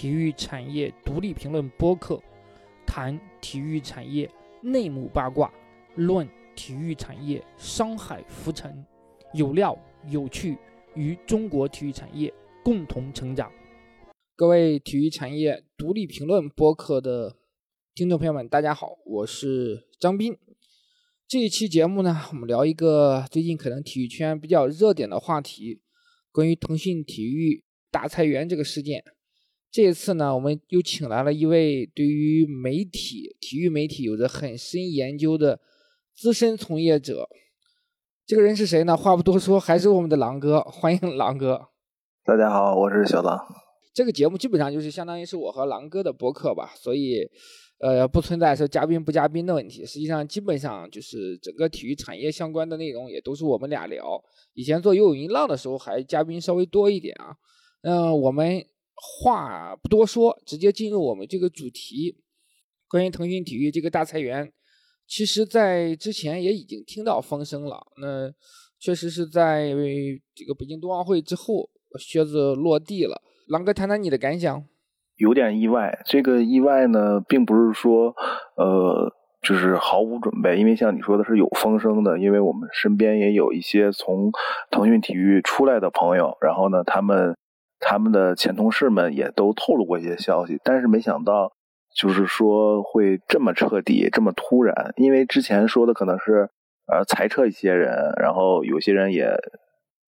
[0.00, 2.18] 体育产业独立评论播客，
[2.86, 4.26] 谈体育产业
[4.62, 5.52] 内幕八卦，
[5.94, 6.26] 论
[6.56, 8.82] 体育产业商海浮沉，
[9.34, 9.78] 有料
[10.08, 10.56] 有趣，
[10.94, 12.32] 与中国体育产业
[12.64, 13.52] 共同成长。
[14.34, 17.36] 各位体育产业独立评论播客的
[17.94, 20.34] 听众朋友们，大家好，我是张斌。
[21.28, 25.82] 这一期节目呢，我们聊一个最近可能体育圈比较热点的话题，
[26.32, 29.04] 关于腾讯体育大裁员这个事件。
[29.72, 35.60] 这一次呢，我们又请来了一位对于媒体、体育媒体有着很深研究的
[36.12, 37.28] 资深从业者。
[38.26, 38.96] 这个人是谁呢？
[38.96, 41.68] 话不多说，还是我们的狼哥，欢迎狼哥。
[42.24, 43.38] 大家好，我是小狼。
[43.94, 47.20] 这个节目基本上就是相当于是我和狼哥的博客吧，所以
[47.78, 49.86] 呃不存在说嘉宾不嘉宾的问题。
[49.86, 54.20] 实际上，基本上就是整个体育产业相关的内容也都是我们俩聊。
[54.54, 57.36] 以前做游泳音浪的时候，还嘉宾稍微多一点啊。
[57.82, 58.64] 嗯，我们。
[59.00, 62.22] 话不多说，直接进入我们这个主题。
[62.88, 64.52] 关于腾讯体育这个大裁员，
[65.06, 67.86] 其实，在之前也已经听到风声了。
[68.00, 68.32] 那
[68.80, 69.70] 确实是在
[70.34, 73.22] 这个北京冬奥会之后，靴子落地了。
[73.46, 74.64] 狼哥，谈谈你的感想。
[75.16, 78.14] 有点意外，这个意外呢，并不是说，
[78.56, 84.32] 呃，就是毫无准备，因为像你说的是有风声的，因为我们身边也有一些从
[84.70, 87.36] 腾讯体育出来的朋友，然后呢，他们。
[87.80, 91.50] 他们的前同事们也都透露过一些消息，但是没想到，
[91.96, 94.92] 就是说会这么彻底、这么突然。
[94.96, 96.50] 因为之前说的可能是，
[96.92, 99.34] 呃，裁撤一些人，然后有些人也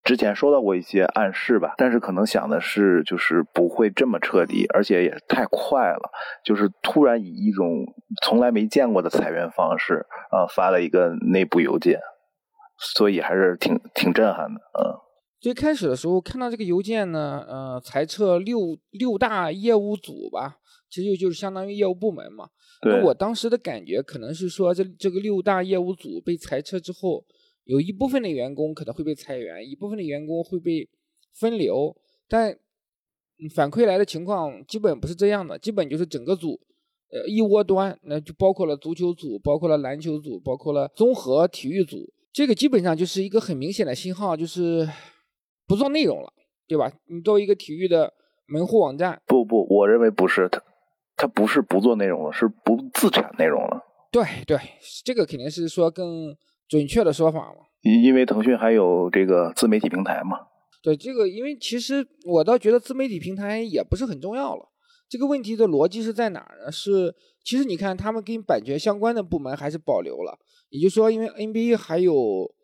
[0.05, 6.11] 之前收到过一些暗示吧，但是可能想的是，就是不会这么彻底，而且也太快了，
[6.45, 7.87] 就是突然以一种
[8.23, 12.01] 从来没见过的裁员方式啊发了一个内部邮件，
[12.79, 15.12] 所以还是挺挺震撼的，嗯。
[15.43, 22.49] 最开始的时候看到这个邮件呢，呃，裁撤六六大业务组吧，其实就是相当于业务部门嘛。
[22.83, 27.27] 那我当时的感觉可能是说，这这个六大业务组被裁撤之后，
[27.65, 30.89] 有一部分的员工可能会被裁员，一部分的员工会被
[31.35, 31.93] 分流。
[32.29, 32.57] 但
[33.53, 36.61] 反馈来的情况基本不是这样的，基本就是整个组，
[37.11, 42.09] 呃，一窝端，那就包括了足球组，包括了篮球组，包括了综合体育组。
[42.33, 44.89] 这个基本上就是一个很明显的信号，就是。
[45.73, 46.31] 不做内容了，
[46.69, 46.93] 对吧？
[47.07, 48.13] 你作为一个体育的
[48.47, 50.63] 门户网站，不不，我认为不是他，
[51.17, 53.81] 他不是不做内容了，是不自产内容了。
[54.11, 54.59] 对对，
[55.03, 56.37] 这个肯定是说更
[56.69, 57.65] 准确的说法嘛。
[57.81, 60.37] 因因为腾讯还有这个自媒体平台嘛。
[60.83, 64.69] 对这个，因为其实我倒觉得自媒体平台也不是很重要了。
[65.09, 66.71] 这个问题的逻辑是在哪儿呢？
[66.71, 72.55] 是其实你看，他们跟版权相关的部门还是保留了，也就是说，因为 NBA 还有。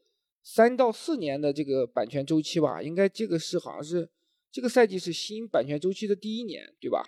[0.50, 4.08] 三到四年的这个版权周期吧，应该这个是好像是
[4.50, 7.02] 这个赛季是新版权周期的第一年，对吧？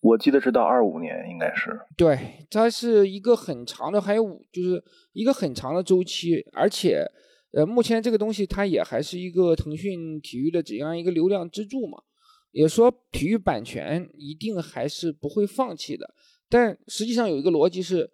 [0.00, 1.78] 我记得是到二五年，应该是。
[1.96, 4.82] 对，它是一个很长的，还有五，就是
[5.12, 7.06] 一个很长的周期，而且，
[7.52, 12.02] 呃，目前这个东西它也还是一个腾讯体育的怎样一个流量支柱嘛，
[12.50, 16.12] 也说体育版权一定还是不会放弃的，
[16.48, 18.10] 但实际上有一个逻辑是，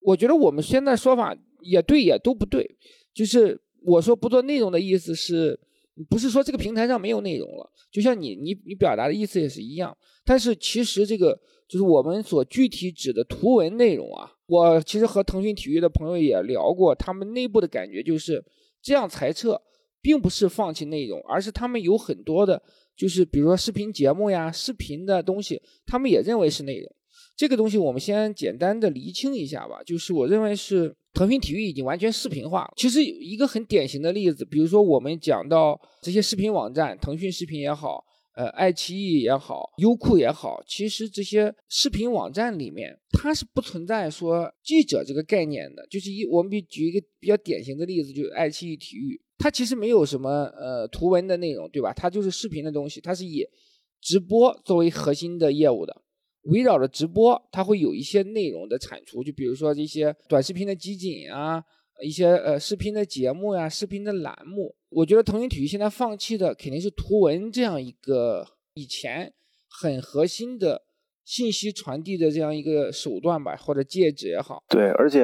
[0.00, 2.78] 我觉得我们现在说法也对，也都不对，
[3.12, 3.61] 就是。
[3.84, 5.58] 我说不做内容的意思是，
[6.08, 7.70] 不是说这个平台上没有内容了？
[7.90, 9.96] 就像你你你表达的意思也是一样。
[10.24, 11.38] 但是其实这个
[11.68, 14.32] 就是我们所具体指的图文内容啊。
[14.46, 18.44] 我其实和腾讯体育的朋友也聊过，他们内部的感觉就是
[18.80, 19.60] 这样裁撤，
[20.00, 22.62] 并不是放弃内容，而是他们有很多的，
[22.96, 26.94] 就是比如说视频节目呀、视频的东西，他们也认为是内容。
[27.36, 30.94] 这个东西我们先简单的厘清一下吧，就是我认为是。
[31.14, 32.72] 腾讯体育已经完全视频化了。
[32.76, 38.02] 其实一个很典型的例子，比如说我们讲到这些视频网站，腾讯视频也好，
[38.34, 45.86] 呃，爱奇艺也好，优酷也好，其实这些视频网站里面，它是不存在说记者这个概念的。
[45.88, 51.92] 就是一，我们比举一个比较典型的例子，就是爱奇艺体育，它其实没有什么呃图文的内容，对吧？
[51.92, 53.46] 它就是视频的东西，它是以
[54.00, 56.02] 直播作为核心的业务的。
[56.42, 61.62] 围绕着直播，它会有一些内容的产出，就比如说这些短视频的集锦啊，
[62.02, 64.74] 一些呃视频的节目呀，视频的栏目。
[64.90, 69.32] 我觉得腾讯体育现在放弃的肯定是图文这样一个以前
[69.68, 70.82] 很核心的
[71.24, 74.62] 信息传递的这样一个手段吧，或者介质也好。
[74.68, 75.22] 对，而且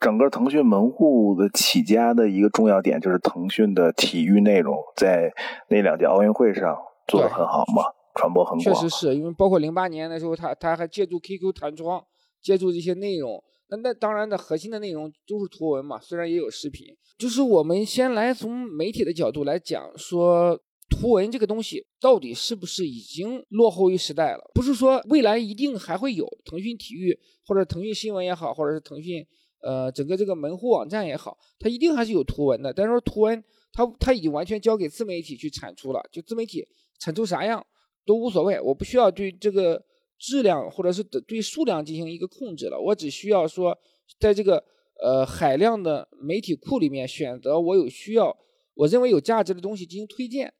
[0.00, 5.30] 整个腾讯门户的起家的一个重要点就是腾讯的体育内容在
[5.68, 6.78] 那两届奥运会上
[7.08, 7.82] 做的很好嘛。
[8.14, 12.04] 传播很广，确实是因为包括零八年的时候，他他还借助 QQ 弹窗，
[12.40, 13.42] 借助这些内容。
[13.68, 16.86] 那那当然的核心的内容都是图文嘛，虽然也有视频。
[17.18, 20.60] 就是我们先来从媒体的角度来讲，说
[20.90, 24.50] 图文这个东西到底是不是已经落后于时代了？
[24.54, 29.26] 不是说未来一定还会有腾讯体育或者腾讯新闻也好，或者是腾讯
[29.62, 32.70] 呃整个这个门户网站也好，它一定还是有图文的。
[32.74, 33.42] 但是说图文
[33.72, 36.66] 它它已经完全交给自媒体去产出了，就自媒体
[36.98, 37.64] 产出啥样
[38.04, 39.82] 都无所谓，我不需要对这个
[40.18, 43.76] 质量或者是对数量进行一个控制了，我只需要说
[44.18, 44.64] 在这个
[45.02, 48.36] 呃海量的媒体库里面选择我有需要。
[48.74, 50.50] 我认为有价值的东西进行推荐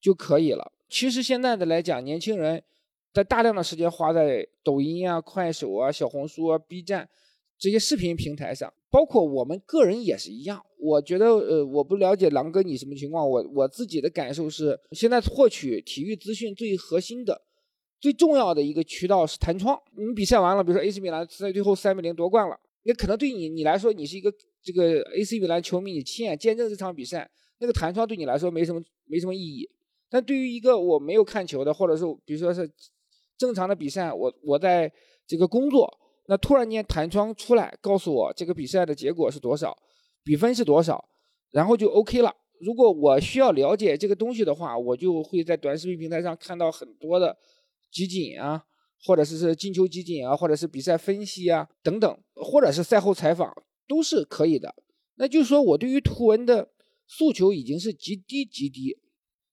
[0.00, 0.72] 就可以了。
[0.88, 2.64] 其实现在的来讲，年轻人
[3.12, 7.06] 在大量的时间花在抖音啊、快手啊、小红书啊、B 站
[7.58, 10.64] 这些视频平台上，包括我们个人也是一样。
[10.78, 17.42] 我觉得，呃，我不了解狼哥你什么情况，我我自己的感受是，现在获取体育资讯最核心的、
[18.00, 19.76] 最重要的一个渠道是弹窗。
[19.96, 24.32] 你比赛完了，比如说 AC 米兰在最后三比零夺冠了，那可能对你你来说，你是一个
[24.62, 27.28] 这个 AC 米兰球迷，你亲眼见证这场比赛。
[27.60, 29.68] 那个弹窗对你来说没什么没什么意义，
[30.08, 32.70] 但对于一个我没有看球的，或者是比如说是
[33.36, 34.88] 正常的比赛，我我在
[35.26, 35.92] 这个工作，
[36.28, 39.76] 那突然间弹窗出来告诉我这个比赛的结果是多少，
[40.22, 41.08] 比分是多少，
[41.50, 42.32] 然后就 OK 了。
[42.60, 47.36] 如果我需要了解这个东西的话，我就会在短视频平台上看到很多的
[47.90, 48.64] 集锦啊，
[49.04, 53.52] 或者是是进球集锦啊，或者是比赛分析啊等等，或者是赛后采访
[53.86, 54.74] 都是可以的。
[55.16, 56.70] 那就是说我对于图文的。
[57.10, 58.94] 诉求已经是极低极低，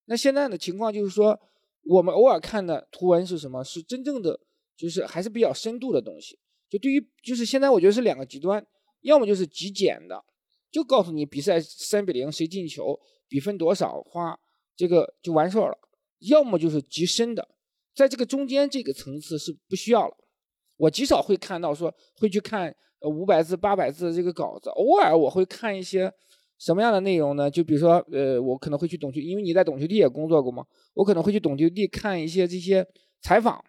[0.07, 1.39] 那现在的情况就是说，
[1.85, 3.63] 我们偶尔看的图文是什么？
[3.63, 4.37] 是真正的，
[4.75, 6.37] 就是还是比较深度的东西。
[6.77, 8.65] 对于，就是现在我觉得是两个极端，
[9.01, 10.23] 要么就是极简的，
[10.71, 14.39] 就告诉你比赛三比零谁进球，比分多少，花
[14.75, 15.77] 这个就完事儿了；
[16.19, 17.47] 要么就是极深的，
[17.95, 20.15] 在这个中间这个层次是不需要了。
[20.77, 26.11] 我极少会看到说会去看呃五百字、八百字的这个稿子，偶尔我会看一些。
[26.57, 27.51] 什么样的内容呢？
[27.51, 32.87] 就比如说，呃，我可能会去懂球，因为你在懂球帝也工作过嘛，我可能会去懂球帝看一些这些
[33.21, 33.61] 采访，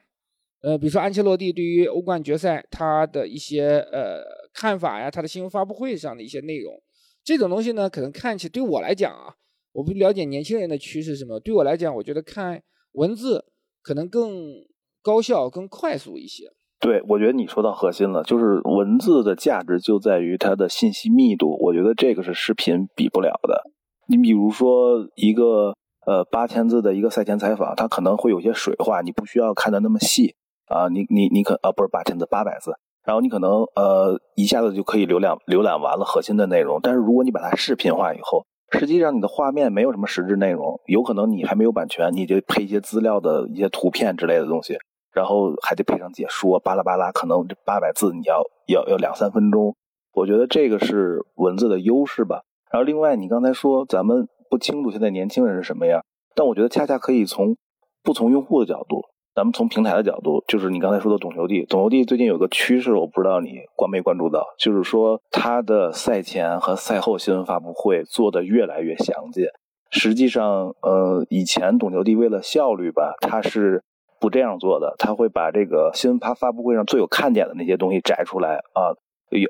[0.63, 4.23] 呃，比如说安切洛蒂对于欧冠决赛他的一些呃
[4.53, 6.75] 看法呀，他的新闻发布会上的一些内容，
[7.23, 9.35] 这种东西呢，可能看起对我来讲啊，
[9.73, 12.63] 我不了解年轻人的趋势是什么，对我来讲，我觉得看
[12.93, 13.45] 文字
[13.83, 14.55] 可能更
[15.03, 16.45] 高效、更快速一些。
[16.81, 21.57] 对，我觉得你说到核心了，就是文字的价值就在于它的信息密度。
[21.61, 23.63] 我觉得这个是视频比不了的。
[24.09, 25.75] 你比如说一个
[26.07, 30.35] 呃八千字的一个赛前采访，它可能会有些水话，你不需要看的那么细
[30.67, 30.89] 啊。
[30.89, 32.73] 你你你可啊不是八千字八百字，
[33.05, 36.81] 然后你可能呃一下子就可以浏览浏览完了核心的内容。
[36.83, 44.77] 但是如果你把它视频化以后，实际上你的画面没有什么实质内容，有可能你还没有版权，你就配一些资料的一些图片之类的东西。
[45.13, 49.75] 然后还得配上解说，巴拉巴拉，可能这八百字你要要要两三分钟。
[50.13, 52.43] 我觉得这个是文字的优势吧。
[52.71, 56.03] 然后另外，你刚才说咱们不清楚现在年轻人是什么样，
[56.35, 57.57] 但我觉得恰恰可以从
[58.03, 59.05] 不从用户的角度，
[59.37, 69.45] 咱们从平台的角度，就是你刚才说的懂球帝，懂球帝最近有个趋势，我不知道你关没关注到，就是说他的赛前和赛后新闻发布会做的越来越详尽。
[69.91, 73.85] 实际上，呃，以前懂球帝为了效率吧，他是。
[74.19, 78.97] 不这样做的，他会把这个新闻发发布会上最有看点的那些东西摘出来啊，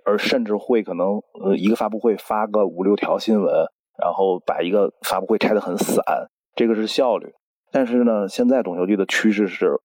[0.04, 3.54] 而甚至会可能呃一个发布会发个五六条新闻，
[3.96, 6.02] 然后把一个发布会拆得很散，
[6.56, 7.32] 这个是效率。
[7.70, 9.80] 但是呢，现在懂球帝的趋势是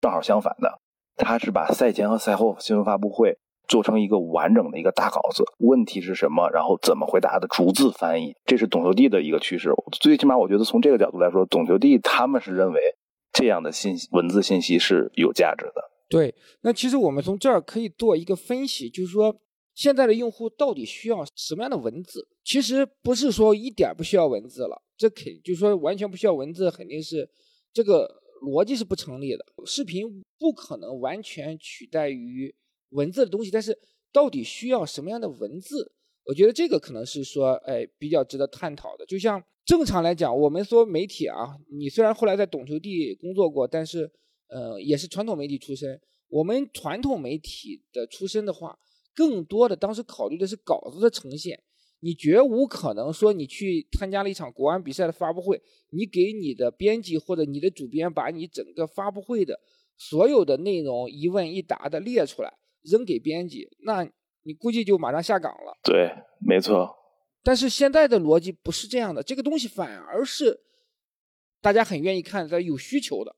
[0.00, 0.80] 正好相反的，
[1.16, 3.38] 他是把赛前和赛后新闻发布会
[3.68, 9.72] 做成一个完整的一个大稿子，问题是什么，然后怎么回答的逐字翻译，这是懂球帝的一个趋势。
[10.00, 12.80] 最起码我觉得从这个角度来说，懂球帝他们是认为。
[13.32, 15.80] 这样的信息，文字信息是有价值的。
[16.08, 19.36] 对，那其实我们从这儿可以做一个分析，就是说
[19.80, 22.28] 现在的用户到底需要什么样的文字？
[22.44, 27.26] 其实不是说一点不需要文字了，这肯就是说完全不需要文字，肯定是
[27.72, 29.42] 这个逻辑是不成立的。
[29.64, 32.54] 视频不可能完全取代于
[32.90, 33.78] 文字的东西，但是
[34.12, 35.90] 到底需要什么样的文字？
[36.26, 39.06] 我觉得这个可能是说，哎，比较值得探讨的。
[39.06, 44.12] 就像正常来讲，我们说媒体啊，你虽然后来在懂球帝工作过，但是，
[44.48, 45.98] 呃，也是传统媒体出身。
[46.28, 48.78] 我们传统媒体的出身的话，
[49.14, 51.62] 更多的当时考虑的是稿子的呈现。
[52.00, 59.60] 你绝无可能说你去参加了一场国安比赛的发布会，你给你的编辑或者你的主编把你整个发布会的
[59.96, 62.52] 所有的内容一问一答的列出来
[62.82, 64.10] 扔给编辑，那。
[64.42, 65.78] 你估计就马上下岗了。
[65.84, 66.88] 对，没错。
[67.42, 70.58] 但是现在的逻辑不是这样的，这个东西反而是
[71.60, 73.36] 大家很愿意看，在有需求的。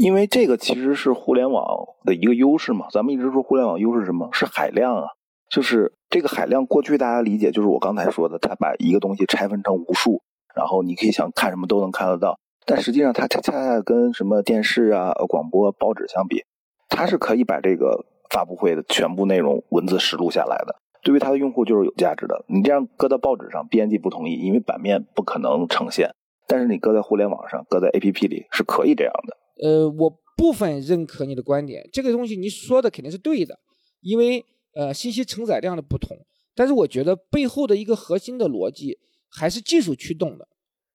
[0.00, 1.62] 因为这个其实是互联网
[2.06, 2.86] 的一个优势嘛。
[2.90, 4.30] 咱们一直说互联网优势什么？
[4.32, 5.04] 是海量啊。
[5.50, 10.22] 就是这个海量，过去大家理解就是我刚才说的，他把一个东西拆分成无数，
[10.54, 12.38] 然后你可以想看什么都能看得到。
[12.64, 16.44] 但实际上，它恰恰跟什么电视啊、广播、报纸相比，
[16.88, 20.76] 它是可以把这个发布会的全部内容文字实录下来的。
[21.02, 22.42] 对于它的用户就是有价值的。
[22.48, 26.10] 你这样搁到报纸上，编辑不同意，因为版面不可能呈现。
[26.46, 29.36] 但是你搁在互联网上，搁在 APP 里是可以这样的。
[29.62, 33.58] 呃，我部分认可你的观点，这个东西你说的肯定是对的，
[34.00, 36.16] 因为呃信息承载量的不同。
[36.54, 38.98] 但是我觉得背后的一个核心的逻辑
[39.28, 40.48] 还是技术驱动的，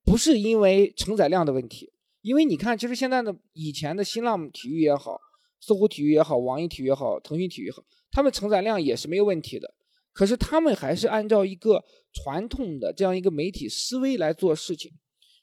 [0.04, 1.92] 不是因为承载量的问题。
[2.22, 5.20] 因为你看，其实现在的以前的新浪体育也好，
[5.60, 9.74] 搜狐体育也好，网易体育也好，腾讯体育也好，他们承载量也是没有问题的。
[10.12, 14.92] 可是他们还是按照一个传统的这样一个媒体思维来做事情，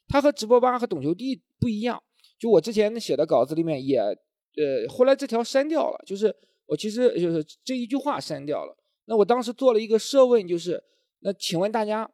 [0.07, 2.03] 他和直播吧和懂球帝不一样。
[2.43, 6.35] 就我之前写的稿子里面也，呃，后来这条删掉了，就是
[6.65, 8.75] 我其实就是这一句话删掉了。
[9.05, 10.83] 那我当时做了一个设问，就是
[11.19, 12.11] 那请问大家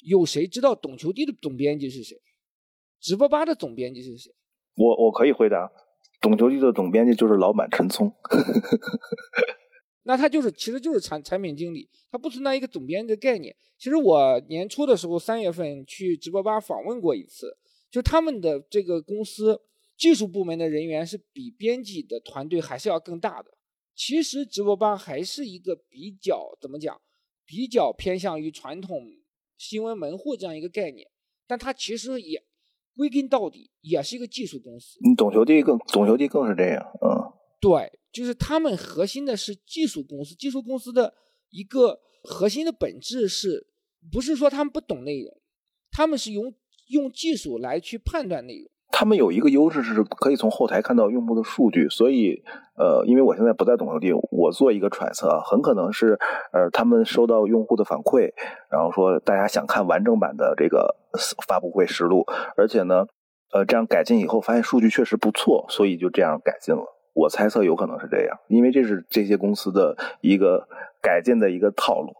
[0.00, 2.20] 有谁知道懂球帝的总编辑是谁？
[3.00, 4.34] 直播吧的总编辑是谁？
[4.74, 5.70] 我我可以回答，
[6.20, 8.12] 懂球帝的总编辑就是老板陈聪。
[10.02, 13.54] 那他就是其实就是产产品经理，他不存在一个总编辑的概念。
[13.78, 17.56] 其实我年初的时候三月份去直播吧访问过一次。
[17.92, 19.60] 就他们的这个公司
[19.98, 23.52] 技术部门的人员是比编辑的团队还是要更大的。
[23.94, 26.98] 其实直播吧还是一个比较怎么讲，
[27.44, 29.06] 比较偏向于传统
[29.58, 31.06] 新闻门户这样一个概念，
[31.46, 32.42] 但它其实也
[32.96, 34.98] 归根到底也是一个技术公司。
[35.02, 37.30] 你懂球帝更懂球帝更是这样，嗯，
[37.60, 41.14] 对，就是他们核心的是技术公司，技术公司的
[41.50, 43.66] 一个核心的本质是
[44.10, 45.38] 不是说他们不懂内容，
[45.90, 46.54] 他们是用。
[46.92, 52.42] 用技术来去判断内容，他们有一个优势是可以从后台看到用户的数据，所以
[52.76, 56.18] 呃，因为我现在不在懂球帝，我做一个揣测，很可能是
[56.52, 58.30] 呃，他们收到用户的反馈，
[58.70, 60.94] 然后说大家想看完整版的这个
[61.48, 62.24] 发布会实录，
[62.56, 63.06] 而且呢，
[63.52, 66.82] 呃，这样改进以后发现数据确实不错，所以就这样改进了。
[67.14, 70.68] 我猜测有可能是这样，因为这是这些公司的一个
[71.00, 72.12] 改进的一个套路。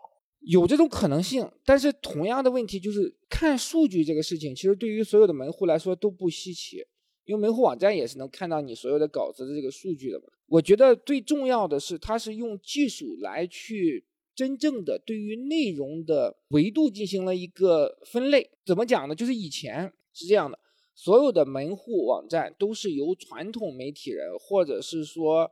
[0.44, 6.78] 有这种可能性，但是同样的问题就是看数据这个事情，其实对于所有的门户来说都不稀奇，
[7.24, 10.24] 因为门户网站也是能看到你所有的稿子的这个数据的嘛。
[10.48, 18.50] 我觉得最重要的是，它是用技术来去真正的对于内容的维度进行了一个分类。
[18.66, 19.14] 怎么讲呢？
[19.14, 20.58] 就是以前是这样的，
[20.92, 25.48] 所有的门户网站都是由传统媒体人或者是说，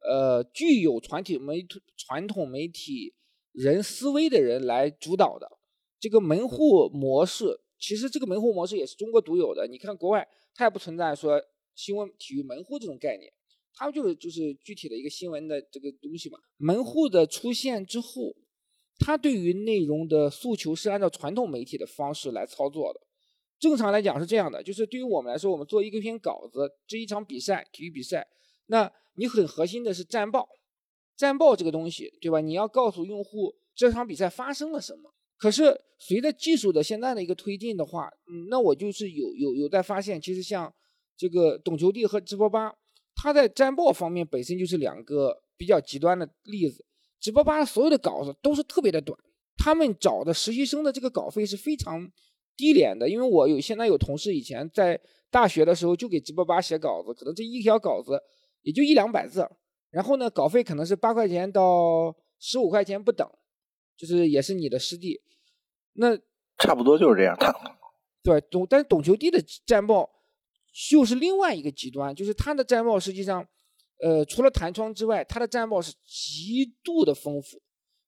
[0.00, 1.64] 呃，具有传统媒
[1.96, 3.14] 传统媒体。
[3.52, 5.58] 人思维的人来主导的
[6.00, 9.66] 这个门户模式，其实这个门户模式也是中国独有的。
[9.66, 11.40] 你看国外，它也不存在说
[11.74, 13.32] 新闻体育门户这种概念，
[13.74, 16.38] 它就是就是具体的一个新闻的这个东西嘛。
[16.56, 18.34] 门户的出现之后，
[18.98, 23.00] 它对于内容的诉求是按照传统媒体的方式来操作的。
[23.60, 28.26] 正常来讲是这样的，就是对于我们来说，我们做一个篇稿子，这一场比赛，体育比赛，
[28.66, 30.48] 那你很核心的是战报。
[31.16, 32.40] 战报这个东西，对吧？
[32.40, 35.12] 你要告诉用户这场比赛发生了什么。
[35.36, 40.72] 可是随着技术的现在的一个推进的话，嗯，那我就是有有有在发现，其实像
[41.16, 42.72] 这个懂球帝和直播吧，
[43.14, 46.84] 它在战报方面本身就是两个比较极端的例子。
[47.20, 49.18] 直播吧所有的稿子都是特别的短，
[49.56, 52.10] 他们找的实习生的这个稿费是非常
[52.56, 53.08] 低廉的。
[53.08, 55.00] 因为我有现在有同事以前在
[55.30, 58.20] 大学的时候就给直播吧写稿子，可能这一条稿子
[58.62, 59.48] 也就一两百字。
[59.92, 63.30] 然后呢，稿费可能是八块钱到十五块钱不等，
[63.96, 65.20] 就是也是你的师弟。
[65.92, 66.16] 那
[66.58, 67.36] 差不多就是这样。
[67.38, 67.54] 他
[68.24, 70.08] 对懂，但是懂球帝的战报
[70.72, 73.46] 就是另外一个极端，就是他的战报实际上，
[74.00, 77.60] 呃，除了弹窗之外，他的战报是极度的丰富，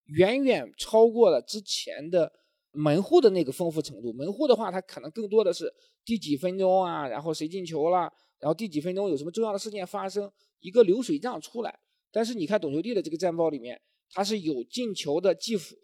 [0.05, 2.33] 远远超过了之前的
[2.71, 4.13] 门户的那个丰富程度。
[4.13, 5.71] 门户的话，它可能更多的是
[6.05, 10.31] 第几分钟啊，然后谁进球了，然后第几分钟有什么重要的事件发生。
[10.61, 11.79] 一个流水账出来，
[12.11, 13.79] 但是你看懂球帝的这个战报里面，
[14.11, 15.77] 它是有进球的计幅，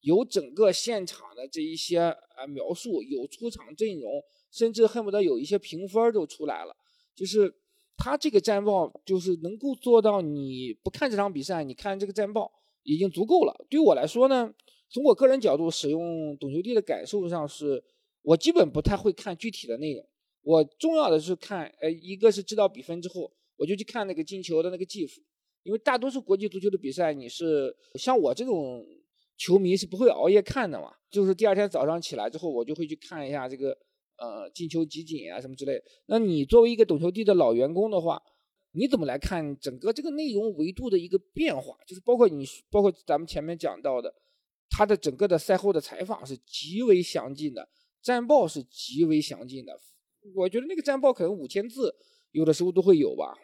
[0.00, 4.10] 有整个现场的这一些啊描述，有出场阵容，
[4.50, 6.74] 甚至恨不得有一些评分都出来了。
[7.14, 7.54] 就是
[7.94, 12.50] 他这个战报，就是能够做到你不看这场比赛，你看这个战报
[12.84, 13.54] 已经足够了。
[13.68, 14.50] 对我来说呢，
[14.88, 17.84] 从我个人角度使用懂球帝的感受上是，
[18.22, 20.08] 我基本不太会看具体的内容，
[20.46, 23.32] 我重要的是看，呃，一个是知道比分之后。
[23.58, 25.18] 我就去看那个进球的那个技术，
[25.62, 28.86] 因为大多数国际足球的比赛，你是像我这种
[29.38, 33.70] 球迷是不会熬夜看的嘛，就是第二天早上起来之后，我就会去看一下这个
[34.18, 35.82] 呃进球集锦啊什么之类。
[36.04, 38.22] 那你作为一个懂球帝的老员工的话，
[38.72, 41.78] 你怎么来看整个这个内容维度的一个变化？
[41.86, 44.14] 就是包括你，包括咱们前面讲到的，
[44.68, 47.66] 他的整个的赛后的采访是极为详尽的，
[48.02, 49.80] 战报是极为详尽的。
[50.34, 51.94] 我觉得那个战报可能五千字，
[52.32, 53.34] 有的时候都会有吧，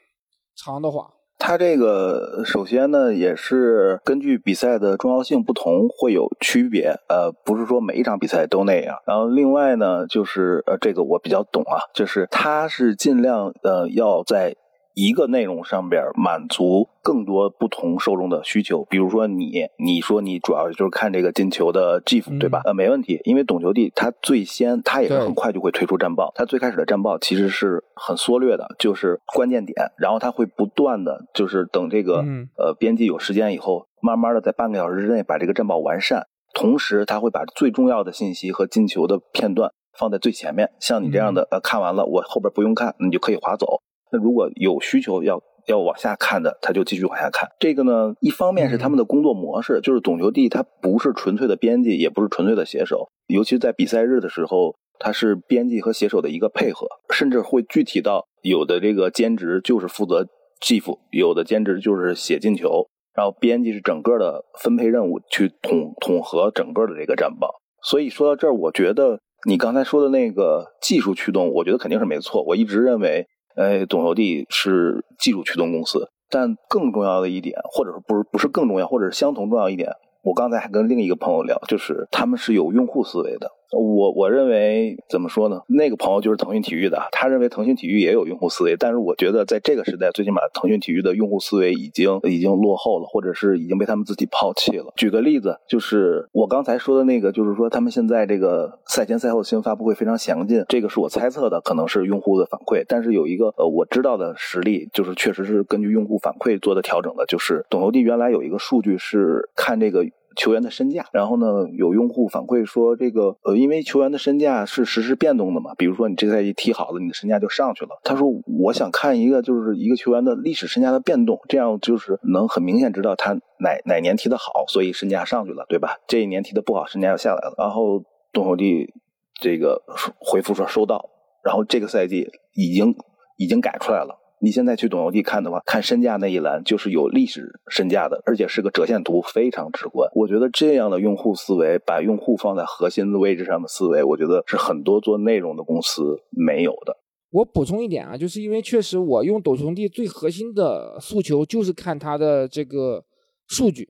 [0.57, 1.13] 长的话。
[1.39, 8.97] 它这个首先呢，也是根据比赛的重要性不同会有区别，呃，不是说每一场比赛都那样。
[9.07, 14.57] 然后另外呢，就是呃，这个我比较懂啊，就是它是尽量呃要在。
[14.95, 22.61] 一个内容上边满足更多不同受众的需求，比如说你，你说你主要就是看这个进球的 GIF 对吧？
[22.65, 26.33] 呃，没问题，因为懂球帝他最先，他也是很快就会推出战报。
[26.35, 32.25] 他最开始的战报其实是很缩略的，就是关键点，然后他会不断的就是等这个
[32.57, 36.27] 呃编辑有时间以后，慢慢的在半个小时之内把这个战报完善。
[36.55, 40.71] 同时，他会把最重要的信息和进球的片段放在最前面。
[40.79, 43.81] 像你这样的，呃，看完了我后边不用看，你就可以划走。
[44.13, 47.49] 那如果有需求要要往下看的，他就继续往下看。
[47.59, 60.27] 这个呢，一方面是他们的工作模式，就是懂球帝他不是纯粹的编辑，也不是纯粹的写手，尤其是在比赛日的时候，他是编辑和写手的一个配合，甚至会具体到有的这个兼职就是负责
[60.61, 67.49] GIF，有的兼职就是写进球，然后编辑是整个的分配任务去统统合整个的这个战报。
[67.83, 72.43] 所以说到这儿，我觉得你刚才说的那个技术驱动，我觉得肯定是没错。
[72.43, 73.29] 我一直认为。
[73.57, 79.91] 哎，懂球帝是技术驱动公司，但更重要的一点，或者说不是不是更重要，或者是相同重要一点，
[80.23, 83.51] 我刚才还跟另一个朋友聊，就是他们是有用户思维的。
[83.73, 85.61] 我我认为怎么说呢？
[85.69, 94.93] 那个朋友就是腾讯体育的，他认为腾讯体育也有用户思维，但是我觉得在这个时代，最起码腾讯体育的用户思维已经已经落后了，或者是已经被他们自己抛弃了。
[94.97, 102.85] 举个例子，就是我刚才说的那个，就是说他们现在这个赛前赛后新闻发布会非常详尽，这个是我猜测的，可能是用户的反馈。
[102.87, 110.05] 但是有一个呃我知道的实例，就是确实是根据用户反馈做的调整的，就是懂球帝原来有一个数据是看这个。
[110.37, 117.91] 球员的身价，然后呢，有用户反馈说，这个呃，因为球员的身价是实时变动的嘛，比如说你这赛季踢好了，你的身价就上去了。
[118.05, 118.29] 他说，
[118.65, 125.99] 我想看一个就是一个球员的历史身价的变动，这样就是能很明显知道他哪哪年踢得好，所以身价上去了，对吧？
[126.07, 127.55] 这一年踢得不好，身价又下来了。
[127.59, 128.93] 然后东手弟
[129.41, 129.83] 这个
[130.19, 131.11] 回复说收到，
[131.45, 132.95] 然后这个赛季已经
[133.37, 134.19] 已经改出来了。
[134.43, 140.11] 你现在去懂球帝看的话，看身价那一栏就是有历史身价的，而且是个折线图，非常直观。
[140.17, 146.97] 我觉得这样的用户思维，把用户放在核心的位置上的思维，我觉得是很多做内容的公司没有的。
[147.31, 153.05] 我补充一点啊，就是因为确实我用懂球帝最核心的诉求就是看它的这个
[153.47, 153.89] 数据，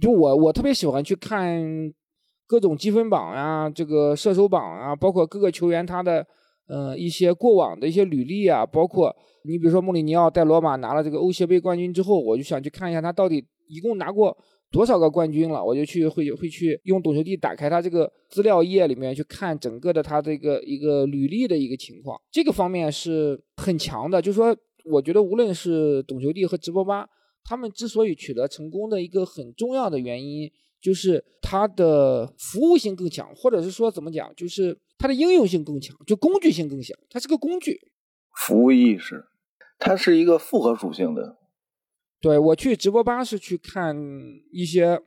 [0.00, 1.62] 就我我特别喜欢去看
[2.46, 6.26] 各种积分榜呀，这个射手榜啊，包括各个球员他的
[6.68, 9.14] 呃一些过往的一些履历啊，包括。
[9.44, 14.36] 你比如说，穆里尼奥带罗马拿了这个欧协杯冠军之后，我就想去看一下他到底一共拿过
[14.70, 15.64] 多少个冠军了。
[15.64, 24.20] 我就去会会去用懂球帝打开他这个资料页里面去看整个的他这个一个履历的一个情况，这个方面是很强的。
[24.20, 24.54] 就是说，
[24.90, 27.08] 我觉得无论是懂球帝和直播吧，
[27.42, 37.80] 他们之所以取得成功的一个很重要的原因，就是它的服务性更强，或者是说怎么讲，就是它的应用性更强，就工具性更强，它是个工具，
[38.34, 39.24] 服务意识。
[39.80, 41.36] 它是一个复合属性的，
[42.20, 43.96] 对我去直播吧是去看
[44.50, 45.00] 一些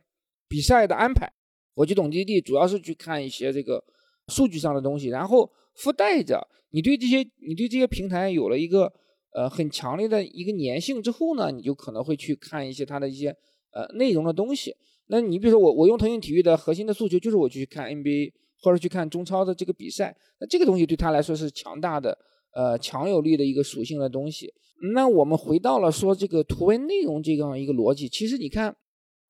[0.47, 1.29] 比赛的安排，
[1.73, 3.83] 我去懂基地主要是去看一些这个
[4.29, 8.93] 数据上的东西，然后附带着你对这些你对这些平台有了一个
[9.33, 13.35] 呃很强烈的一个粘性之后呢，你就可能会去看一些它的一些
[13.73, 14.73] 呃内容的东西。
[15.11, 18.31] 那你比如说我我用腾讯体育的核心的诉求就是我去看 NBA
[18.63, 22.17] 或者去看中超的这个比赛，那这个东西对他来说是强大的。
[22.53, 24.53] 呃，强有力的一个属性的东西。
[24.93, 28.09] 那我们回到了说这个图文内容这样一个逻辑。
[28.09, 28.75] 其实你看，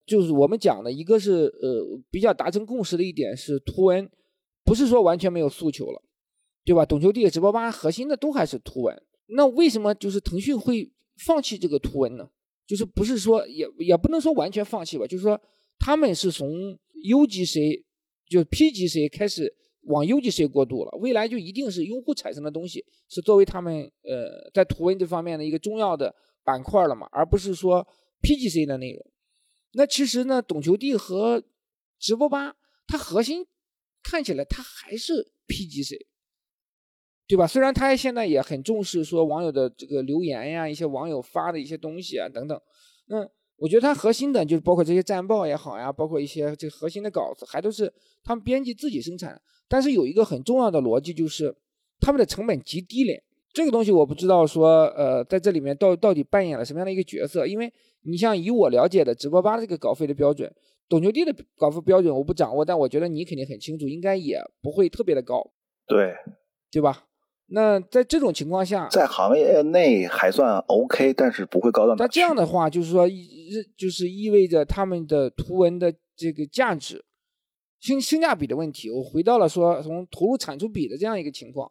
[0.08, 4.10] 就是我们讲的一个是呃比较达成共识的一点是图文，
[4.65, 6.02] 不是说完全没有诉求了，
[6.65, 6.84] 对吧？
[6.84, 9.00] 懂球帝直播吧核心的都还是图文。
[9.28, 10.91] 那为什么就是腾讯会
[11.24, 12.28] 放弃这个图文呢？
[12.65, 15.06] 就是不是说也也不能说完全放弃吧？
[15.06, 15.39] 就是说
[15.82, 17.84] 他们是从 UGC
[18.30, 19.58] 就 PGC 开始。
[19.86, 27.86] 往 UGC 过渡了，未来就一定是用户产生的东西是作为他们呃在图文这方面的一个重要的板块了嘛，而不是说
[28.22, 29.04] PGC 的内容。
[29.72, 31.44] 那其实呢，懂球帝和
[32.00, 33.44] 直播吧，它核心
[34.04, 36.06] 看起来它还是 PGC，
[37.28, 37.48] 对吧？
[37.48, 42.62] 虽然它现在也很重视说网友的这个留言呀，一些网友发的一些东西啊等等，
[43.08, 43.28] 那。
[43.62, 47.93] 我觉得它核心的就是包括这些战报也好呀，包括一些这个核心的稿子，还都是
[48.24, 49.39] 他们编辑自己生产。
[49.67, 51.56] 但是有一个很重要的逻辑就是，
[52.00, 53.21] 他们的成本极低廉。
[53.54, 57.45] 这个东西我不知道说，呃，在这里面到到底扮演了什么样的一个角色？
[57.45, 57.71] 因为
[58.02, 60.52] 你像以我了解的直播吧这个稿费的标准，
[60.89, 65.52] 懂球帝的稿费标准我不掌握，但我觉得你肯定很清楚，应该也不会特别的高，
[65.86, 66.15] 对
[66.71, 67.06] 对吧？
[67.53, 77.03] 那在这种情况下，在行业内还算 OK，但是不会高到哪那这样的话，就是说，意就是意味着他们的图文的这个价值、
[77.81, 78.89] 性性价比的问题。
[78.89, 81.69] 我回到了说，从投入产出比的这样一个情况，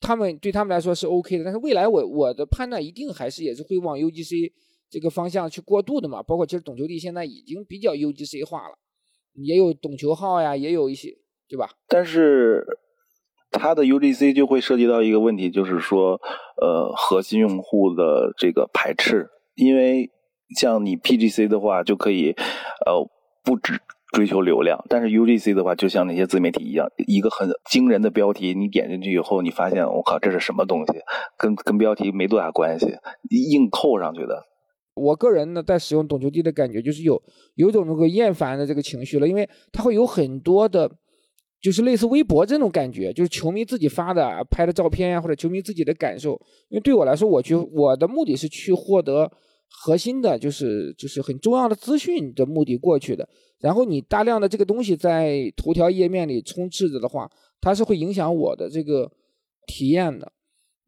[0.00, 1.44] 他们对他们来说是 OK 的。
[1.44, 4.50] 但是未来我我的判断一定还是也是会往 UGC
[4.90, 6.20] 这个方向去过渡的嘛。
[6.24, 8.76] 包括其实懂球帝现在已经比较 UGC 化了，
[9.34, 11.70] 也有懂球号呀，也有一些，对吧？
[11.86, 12.66] 但是。
[13.58, 16.20] 它的 UGC 就会涉及到一个问题，就是说，
[16.60, 20.10] 呃，核心用户的这个排斥，因为
[20.56, 22.30] 像你 PGC 的话，就可以，
[22.86, 23.08] 呃，
[23.44, 23.80] 不只
[24.12, 30.92] 追求流量，但是 UGC 的话，就像那些自媒体一样，一个很惊人的标题，你点进去以后，你发现，我靠，这是什么东西？
[31.38, 32.86] 跟跟标题没多大关系，
[33.50, 34.44] 硬扣上去的。
[34.94, 37.20] 我个人呢，在使用懂球帝的感觉，就是有
[37.54, 40.90] 有种那个厌烦的这个情绪了，因为它会有很多的。
[41.60, 46.40] 就是类似微博这种感觉，就是球迷自己发的拍的照片呀，或者球迷自己的感受。
[46.68, 49.30] 因为对我来说，我去我的目的是去获得
[49.68, 53.28] 核心的，就是就是很重要的资讯的目的过去的。
[53.58, 57.28] 然后你大量的这个东西在头条页面里充斥着的话，
[57.60, 59.10] 它是会影响我的这个
[59.66, 60.30] 体验的。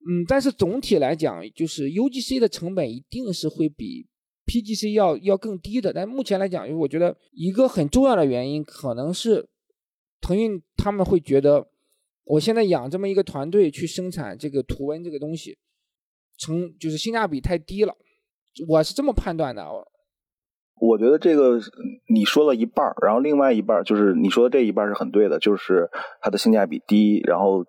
[0.07, 4.07] 嗯，但是总体来讲，就是 UGC 的成本一定是会比
[4.47, 5.93] PGC 要要更低的。
[5.93, 9.49] 但目前来讲，因为我觉得一个很重要的原因可能是。
[10.21, 11.69] 腾讯他们会觉得，
[12.25, 15.59] 我现在养这么一个团队去生产这个图文这个东西，
[16.37, 17.97] 成就是性价比太低了，
[18.69, 19.65] 我是这么判断的。
[20.81, 21.59] 我觉得这个
[22.13, 25.89] 你说了一半然后另外一半就是你说的这一半是很对的，就是
[26.21, 27.65] 它的性价比低，然后。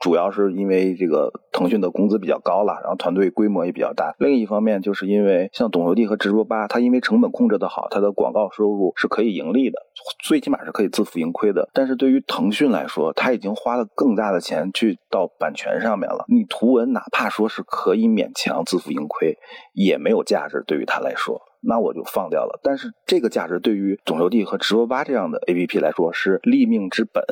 [0.00, 4.14] 主要是因为这个腾讯的工资比较高了，然后团队规模也比较大。
[4.18, 9.78] 另一方面，就是因为像懂游帝和直播吧，它因为成本控制的好，它的广告收入是可以盈利的，
[10.22, 11.70] 最起码是可以自负盈亏的。
[11.72, 16.26] 但是对于腾讯来说，它已经花了更大的钱去到版权上面了。
[16.28, 19.34] 你图文哪怕说是可以勉强自负盈亏，
[19.72, 22.60] 也没有价值对于它来说，那我就放掉了。
[22.62, 27.24] 但是这个价值对于懂游帝和直播吧这样的 APP 来说是立命之本，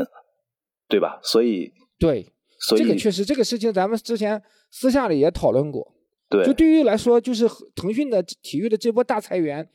[0.89, 1.19] 对吧？
[1.23, 2.33] 所以对。
[2.77, 5.95] 这个确实，这个事情咱们之前私下里也讨论过。
[6.29, 9.69] 对，就对于来说，就是腾讯的体育的这波大裁员，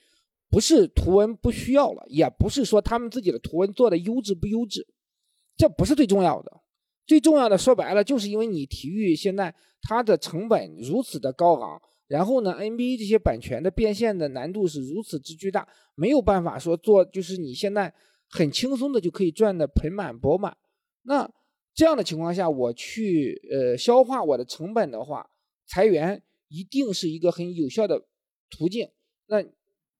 [0.50, 4.88] 不是图文不需要了，也不是说他们自己的图文做的优质不优质，
[5.56, 6.62] 这不是最重要的。
[7.06, 17.93] 最重要的说白了，就是因为你体育现在它的成本如此的高昂，然后呢，NBA 这些版权的变现的难度是如此之巨大，没有办法说做，就是你现在
[18.30, 20.58] 很轻松的就可以赚的盆满钵满。
[21.04, 21.30] 那
[21.78, 25.30] 这样的情况下，我去呃消化我的成本的话，
[25.68, 28.04] 裁员一定是一个很有效的
[28.50, 28.90] 途径。
[29.28, 29.44] 那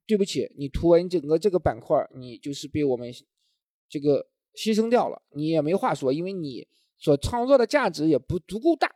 [0.08, 3.14] 对不起，你图文整个这个板块，你就是被我们
[3.88, 8.92] 这个牺牲掉了，你也没话说，因为你所创造的价值也不足够大。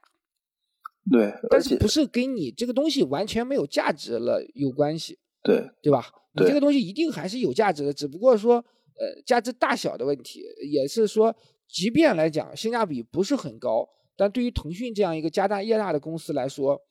[1.12, 5.20] 对，但是不是跟你这个东西完全没有价值了有关系？
[5.44, 6.04] 对，对吧？
[6.34, 11.36] 你这个东西一定还是有价值的，只不过说呃价值大小的问题，也是说。
[11.72, 16.82] 即便来讲性价比不是很高，但对于腾讯这样一个家大业大的公司来说，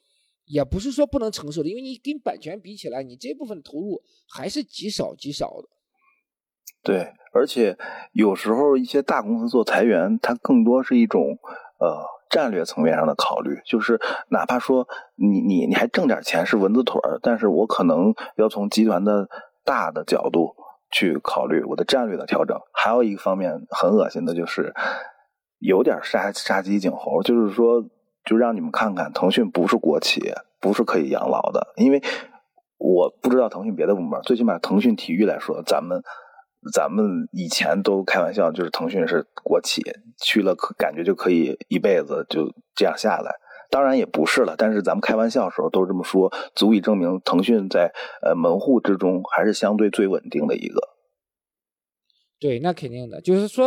[0.47, 5.69] 也不是说不能承受的，因为你跟版权比起来，你这部分投入还是极少极少的。
[6.83, 7.77] 对，而且
[8.13, 11.39] 有时候一些大公司做裁员，它更多是一种
[11.79, 19.29] 呃战略层面上的考虑，就是哪怕说你你你还挣点钱是蚊子腿儿，但是我可能要从集团的
[19.63, 20.55] 大的角度。
[20.91, 24.75] 去考虑我的战略的调整，还有一个方面很恶心的就是，
[25.59, 27.85] 有点杀杀鸡儆猴，就是说，
[28.25, 31.73] 就让你们看看，腾讯不是国企，不是可以养老的。
[31.77, 32.03] 因为
[32.79, 36.03] 我不知道腾讯别的部门，最起码腾讯体育来说，咱们
[36.73, 39.83] 咱们以前都开玩笑，就是腾讯是国企，
[40.19, 43.33] 去了可感觉就可以一辈子就这样下来。
[43.71, 50.81] 当然也不是了，但是咱们开玩笑的时候都这么说，足以证明腾讯在呃门户之中还是相对最稳定的一个。
[52.41, 53.67] 对，那肯定的，就是说，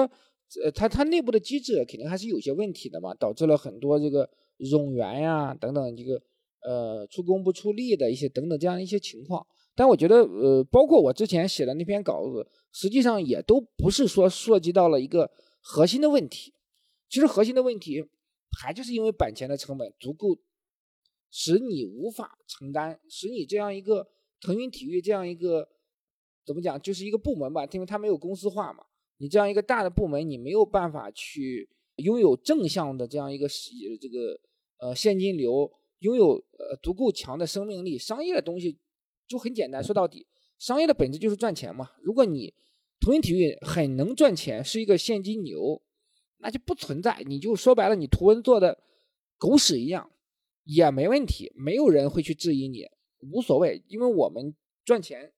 [0.63, 6.21] 呃，它它内部的机制肯定还是有些问题的嘛，导致了很多这个冗员呀等等这个
[6.67, 9.47] 呃出工不出力的一些等等这样一些情况。
[9.73, 16.53] 但我觉得呃，包括我之前写的那篇稿子，实际上也都不是说涉及到了一个核心的问题。
[17.09, 18.03] 其实核心的问题。
[18.59, 20.37] 还就是因为版权的成本足够，
[21.31, 24.07] 使你无法承担，使你这样一个
[24.39, 25.69] 腾讯体育这样一个
[26.45, 28.83] 怎么讲，就是一个部门吧，因为它没有公司化嘛。
[29.17, 33.47] 你这样一个大的部门，你没有办法去拥有正向的这样一个
[34.01, 34.39] 这个
[34.79, 37.97] 呃现金流，拥有呃足够强的生命力。
[37.97, 38.77] 商业的东西
[39.27, 40.27] 就很简单，说到底，
[40.59, 41.91] 商业的本质就是赚钱嘛。
[42.01, 42.53] 如果你
[42.99, 45.81] 腾讯体育很能赚钱，是一个现金牛，
[46.43, 47.23] 那就不存在。
[47.25, 48.77] 你就说白了，你图文做的
[49.37, 50.11] 狗屎一样
[50.65, 52.85] 也没问题，没有人会去质疑你，
[53.31, 54.53] 无所谓，因为我们
[54.83, 55.31] 赚钱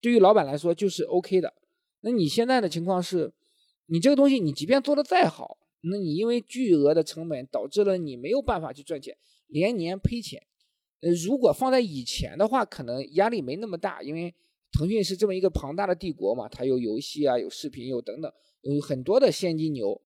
[0.00, 1.54] 对于老板来说就是 OK 的。
[2.00, 3.32] 那你现在的情况是，
[3.86, 9.16] 你这个东西你即便做的再好，那你因为巨额的成本导致了你没有办法去赚钱，
[9.46, 10.42] 连年赔钱。
[11.02, 14.34] 呃，如果放在以前的话，可能压力没那么大，因为
[14.72, 20.00] 腾讯是这么一个庞大的帝国嘛，它有游戏啊，有视频，有等等，有很多的现金流。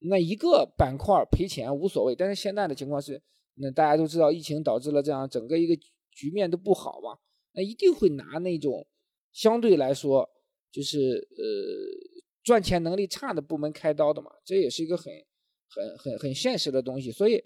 [0.00, 3.20] 那一个板块赔钱无所谓，但是现在的情况是，
[3.54, 5.74] 那大家都知道疫情导致了这样整个一个
[6.10, 7.18] 局面都不好嘛，
[7.52, 8.86] 那一定会拿那种
[9.32, 10.28] 相对来说
[10.70, 11.44] 就是呃
[12.42, 15.12] 赚钱能力差的部门开刀的嘛，这也是一个很
[15.68, 17.42] 很很很现实的东西，所以。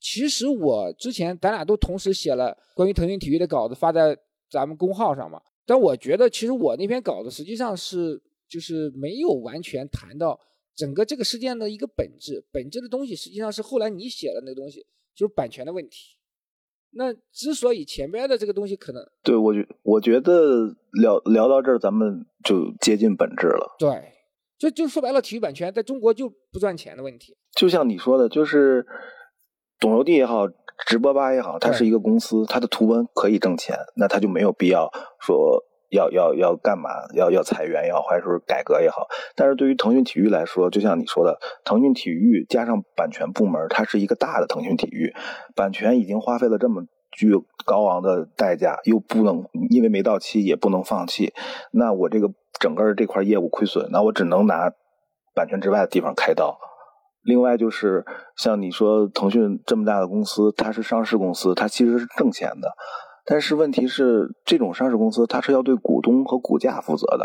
[0.00, 4.16] 其实我之前咱俩都同时写了关于腾讯体育的稿子发在
[4.48, 10.38] 咱们公号上嘛，但我觉得其实我那篇稿子实际上是就是没有完全谈到
[10.74, 16.16] 整个这个事件的一个本质，本质的东西实际上是后来你写的那个东西，就是版权的问题。
[16.92, 23.76] 那之所以前边的这个东西可能对我觉我觉得聊聊到这儿咱们就接近本质了。
[23.78, 24.12] 对，
[24.58, 27.36] 就就说白了，体育版权在中国就不赚钱的问题。
[27.52, 28.86] 就像你说的，就是。
[29.80, 30.46] 懂游地也好，
[30.86, 39.06] 直播吧也好，它是一个公司，它的图文可以挣钱，那它就没有必要说要要要干嘛，要要裁员也好，还是改革也好。
[39.34, 45.12] 但是对于腾讯体育来说，就像你说的，腾讯体育加上版权部门，它是一个大的腾讯体育，
[45.54, 47.32] 版权已经花费了这么巨
[47.66, 51.32] 高昂的代价，又不能因为没到期也不能放弃，
[51.72, 54.70] 那我这个整个这块业务亏损，那我只能拿
[55.34, 56.58] 版权之外的地方开刀。
[57.22, 62.72] 另外就是像你说，腾讯这么大的公司，它是上市公司，它其实是挣钱的。
[63.30, 67.24] 但是问题是，这种上市公司它是要对股东和股价负责的。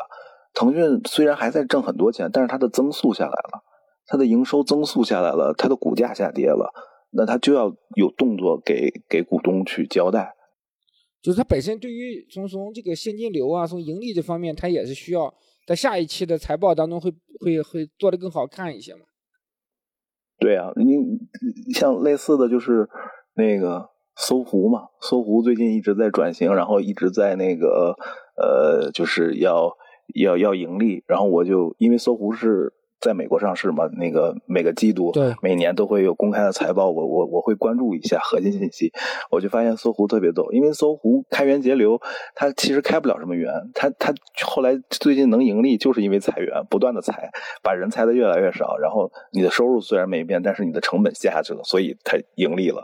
[0.54, 3.64] 腾讯虽然还在挣很多钱，但是它的增速下来了，
[4.06, 6.72] 它的营收增速下来了，它的股价下跌了，
[7.10, 10.36] 那它就要有动作给给股东去交代。
[11.24, 15.34] 就是它本身对于从从这个现金流啊，从盈利这方面，它也是需要
[15.66, 19.02] 在下一期的财报当中会会会做的更好看一些嘛。
[20.38, 22.88] 对啊，你像类似的就是
[23.34, 27.96] 那个搜狐嘛，搜狐最近一直在转型，然后一直在那个
[28.38, 29.78] 呃，就是要
[30.14, 32.74] 要要盈利，然后我就因为搜狐是。
[33.06, 35.12] 在美国上市嘛，那个每个季度、
[35.44, 38.92] 每年都会有公开的财报，我我我会关注一下核心信息。
[39.30, 42.02] 我就发现搜狐特别逗，因为搜狐开源节流，
[42.34, 44.12] 它其实开不了什么源，它它
[44.44, 47.30] 后来最近能盈利，就是因为裁员，不断的裁，
[47.62, 52.84] 把人裁的越来越少，然后你的收入虽然没变，但是你的成本下去了，所以它盈利了。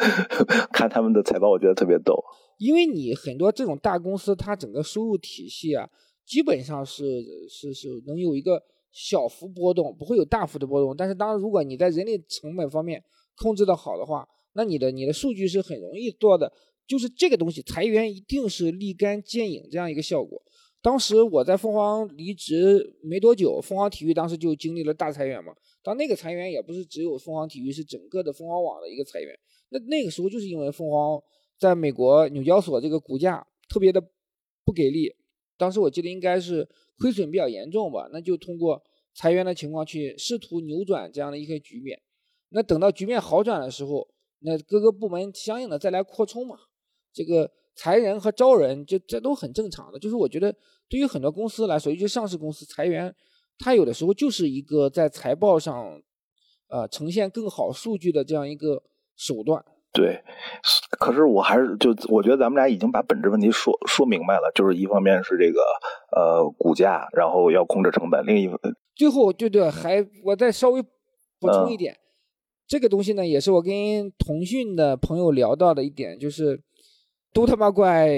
[0.72, 2.24] 看他们的财报，我觉得特别逗，
[2.56, 5.90] 因为你很多这种大公司，它整个收入体系啊，
[6.24, 7.04] 基本上是
[7.50, 8.62] 是是能有一个。
[8.92, 13.02] 小幅波动不会有大幅的波动，但是当如果你在人力成本方面
[13.36, 16.52] 控制的好的话，那你的你的数据是很容易做的。
[16.86, 20.42] 就是这个东西裁员一定是立竿见影这样一个效果。
[20.82, 25.54] 当时我在凤凰离职没多久，凤凰体育当时就经历了大裁员嘛。
[25.82, 29.34] 当那个裁员也不是只有凤凰体育，是整个的凤凰网的一个裁员。
[29.70, 31.18] 那那个时候就是因为凤凰
[31.58, 34.02] 在美国纽交所这个股价特别的
[34.64, 35.14] 不给力，
[35.56, 36.68] 当时我记得应该是。
[37.02, 38.80] 亏损比较严重吧，那就通过
[39.12, 42.00] 裁员的情况去试图扭转这样的一个局面。
[42.50, 46.56] 那等到局面好转的时候，那各个部门相应的再来扩充嘛。
[47.12, 49.98] 这个裁人和招人，就这都很正常的。
[49.98, 50.54] 就是我觉得
[50.88, 53.12] 对于很多公司来说，尤其上市公司裁员，
[53.58, 56.00] 它有的时候就是一个在财报上，
[56.68, 58.82] 呃，呈现更好数据的这样一个
[59.16, 59.64] 手段。
[59.92, 60.22] 对，
[60.98, 65.60] 可是我还是就我觉得咱们俩已经把本质问题说说明白了，就是一方面是这个
[66.16, 68.50] 呃股价，然后要控制成本，另一
[68.94, 71.94] 最后对对，还我再稍微补充一点，
[72.66, 76.62] 这个东西呢也是我跟腾讯的朋友聊到的一点，就是
[77.34, 78.08] 都他妈怪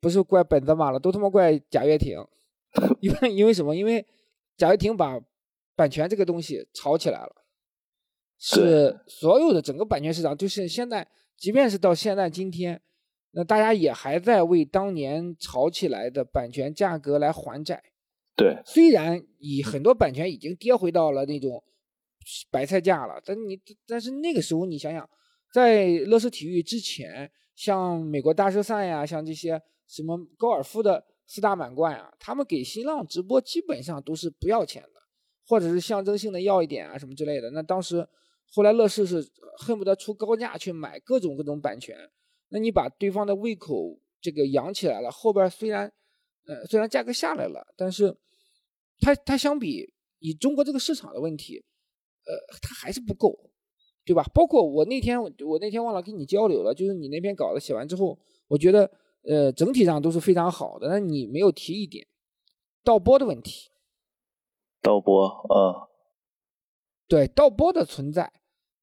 [0.00, 2.18] 不是怪本泽马了，都他妈怪贾跃亭，
[3.00, 3.76] 因为因为什么？
[3.76, 4.04] 因为
[4.56, 5.20] 贾跃亭把
[5.76, 7.36] 版权这个东西炒起来了。
[8.42, 12.80] 是所有的整个版权市场，就是现在，即便是到现在今天，
[13.32, 17.82] 那大家也还在为当年炒起来的版权价格来还债。
[18.34, 21.62] 对，虽然以很多版权已经跌回到了那种
[22.50, 25.06] 白菜价了，但你但是那个时候你想想，
[25.52, 35.02] 在乐视体育之前，像美国大师赛呀，像这些什么高尔夫的四大满贯啊，他们给新浪直播基本上都是不要钱的，
[35.46, 37.50] 或者是象征性的要一点啊什么之类的。
[37.50, 38.08] 那当时。
[38.52, 39.26] 后来乐视是
[39.58, 41.96] 恨不得出高价去买各种各种版权，
[42.48, 45.92] 那你把对方的胃口这个养起来了，后边虽然
[46.46, 48.16] 呃，虽然价格下来了，但是
[49.00, 51.64] 它它相比以中国这个市场的问题，
[52.26, 53.50] 呃，它还是不够，
[54.04, 54.24] 对吧？
[54.34, 58.90] 包括我那天我那天忘了跟你交流了，就是你那篇稿子写完之后，我觉得
[59.22, 62.06] 呃整体上都是非常好的，但你没有提一点
[62.82, 63.70] 盗播的问题。
[64.82, 65.86] 盗播，嗯，
[67.06, 68.32] 对，盗播的存在，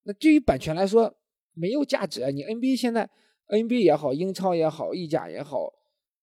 [0.07, 1.13] 那对于版权来说
[1.53, 2.29] 没有价值啊。
[2.29, 3.09] 你 NBA 现在
[3.49, 5.73] NBA 也好，英超也好，意甲也好。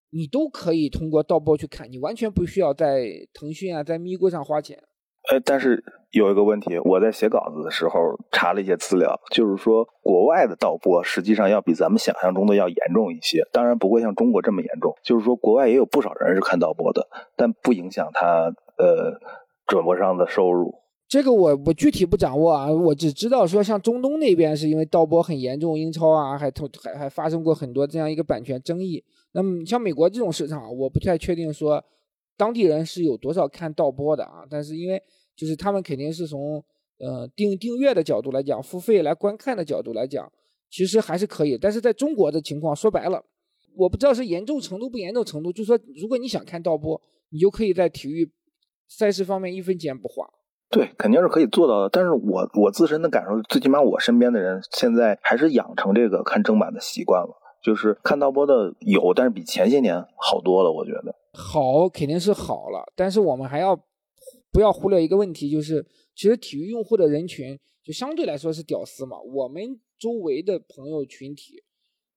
[0.09, 4.81] 你都可以通过盗播去看，你完全不需要在腾讯啊，在咪咕上花钱。
[5.29, 7.99] 哎，但是有一个问题，我在写稿子的时候
[8.31, 14.95] 查了一些资料，就是说国外的盗播实际上要比咱们想象中的要严重一些，当然不会像中国这么严重。
[15.03, 19.19] 就是说国外也有不少人是看盗播的，但不影响他呃
[19.65, 20.75] 转播商的收入。
[21.07, 29.03] 这个我我具体不掌握啊，我只知道说像中东那边是因为盗播很严重，英超啊还还还发生过很多这样一个版权争议。
[29.31, 31.83] 那么像美国这种市场，我不太确定说
[32.35, 34.43] 当地人是有多少看盗播的啊。
[34.49, 35.01] 但是因为
[35.35, 36.63] 就是他们肯定是从
[36.97, 40.29] 呃订订阅的角度来讲，付费来观看的角度来讲，
[40.71, 41.55] 其实还是可以。
[41.55, 43.23] 但是在中国的情况，说白了，
[43.77, 48.27] 我不知道是严重程度不严重程度，就说如果你想看盗播，你就可以在体育
[48.87, 50.27] 赛事方面一分钱不花。
[50.75, 51.87] 对，肯定是可以做到的。
[51.87, 57.29] 但是我我自身的感受，最起码我身边的人现在还是养成这个看正版的习惯了。
[57.63, 60.71] 就是看到播的有，但是比前些年好多了。
[60.71, 63.73] 我觉得好肯定是好了，但是我们还要
[64.51, 69.17] 不要忽略一个问题，就是其实体育用户的人群就相对来说是屌丝嘛。
[69.21, 71.63] 我们周围的朋友群体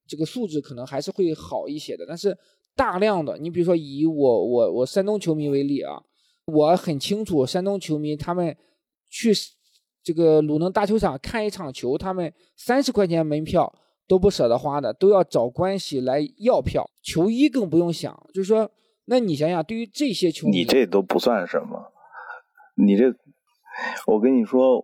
[0.08, 2.36] 这个素质可能还是会好一些的，但是
[2.74, 6.02] 大量的，你比如说以我我我山东球迷为例啊，
[6.52, 8.56] 我很清楚山东球迷他们
[9.08, 9.32] 去
[10.02, 13.72] 这个鲁能大球场看一场球，他们三十块钱门票。
[14.08, 16.88] 都不舍得花的，都要找关系来要票。
[17.02, 18.70] 球衣更不用想，就是说，
[19.04, 21.92] 那你想想，对于这些球迷，你这都不算什么。
[22.74, 23.14] 你这，
[24.06, 24.82] 我跟你说，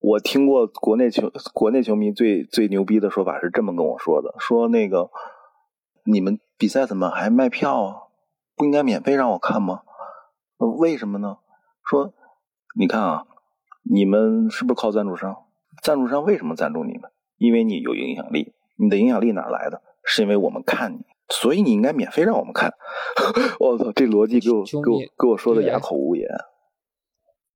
[0.00, 5.10] 我听过国内球国内球迷最最牛逼的说法是这么跟我说的：说那个
[6.06, 7.96] 你们比赛怎么还卖票啊？
[8.56, 9.82] 不应该免费让我看吗？
[10.66, 11.38] 为什么呢？
[11.84, 12.12] 说
[12.78, 13.26] 你看啊，
[13.90, 15.46] 你们是不是靠赞助商？
[15.82, 17.10] 赞助商为什么赞助你们？
[17.38, 18.54] 因为你有影响力。
[18.76, 19.82] 你的影响力哪来的？
[20.04, 22.72] 是因为我们看你，所以你应该免费让我们看。
[23.60, 26.28] 我操，这逻辑给我给我给我说的哑口无言，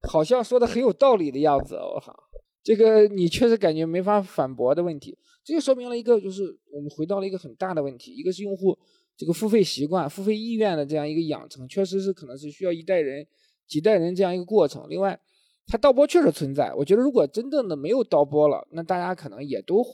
[0.08, 1.74] 好像说的很有道理的样子。
[1.74, 2.14] 我靠，
[2.62, 5.18] 这个你确实感觉没法反驳的问题。
[5.42, 8.78] 这就说明了一个，就是我们回到了一个很大的问题，一个是用户
[9.16, 13.26] 这个付费习惯、付费意愿的这样一个养成，确实是可能是需要一代人、
[13.66, 14.86] 几代人这样一个过程。
[14.88, 15.18] 另外，
[15.66, 16.72] 它倒播确实存在。
[16.74, 19.84] 我觉得如果真正的没有倒播了，那大家可能也都。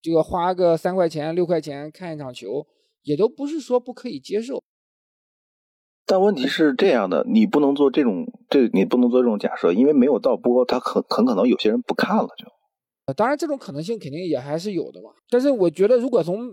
[0.00, 2.64] 这个花个三块钱、六块钱看一场球，
[3.02, 4.62] 也都不是说不可以接受。
[6.06, 13.12] 但问题是这样的，你不能做这种这，你不能做这种假设，因为没有倒播，他很很可能有些人不看了就。
[13.14, 15.10] 当然，这种可能性肯定也还是有的嘛。
[15.28, 16.48] 但是我觉得，如果从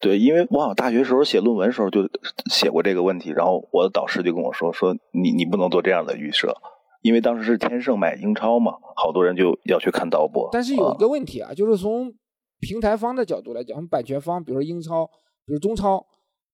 [0.00, 2.08] 对，因为我好像大学时候写论文时候就
[2.50, 6.56] 写过这个问题，然后我的导师就跟我说说你你不能做这样的预设，
[7.02, 10.48] 因为当时是天盛买英超嘛，好多人就要去看倒播。
[10.52, 12.12] 但是有一个问题啊，就是从
[12.60, 15.06] 平台方的角度来讲，版权方，比如说英超，
[15.44, 16.04] 比如中超，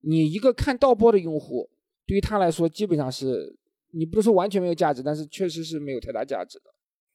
[0.02, 1.68] 你一个看盗播的用户，
[2.06, 3.56] 对于他来说，基本上是
[3.92, 6.64] 你不是说完全没有价值，但是确实是没有太大价值的。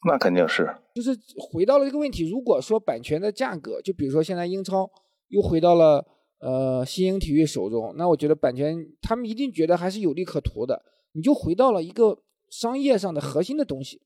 [0.08, 0.74] 那肯定是。
[0.96, 4.90] 就是回到了这个问题，如果说版权的价格，就比如说现在英超
[5.28, 6.06] 又回到了
[6.42, 10.84] 呃新英体育手中，那我觉得版权他们一定觉得还是有利可图的。
[11.14, 14.02] 你就回到了一个商业上的核心的东西。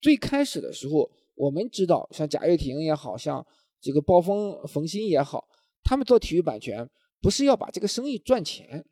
[0.00, 3.46] 最开始的时候，我们知道像贾跃亭也好像。
[3.80, 5.46] 这个暴风冯鑫也好，
[5.84, 8.84] 他们做体育版权不是要把这个生意赚钱，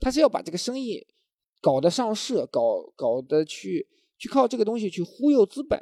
[0.00, 1.06] 他是要把这个生意
[1.60, 3.86] 搞得上市，搞搞得去
[4.18, 5.80] 去靠这个东西去忽悠资本，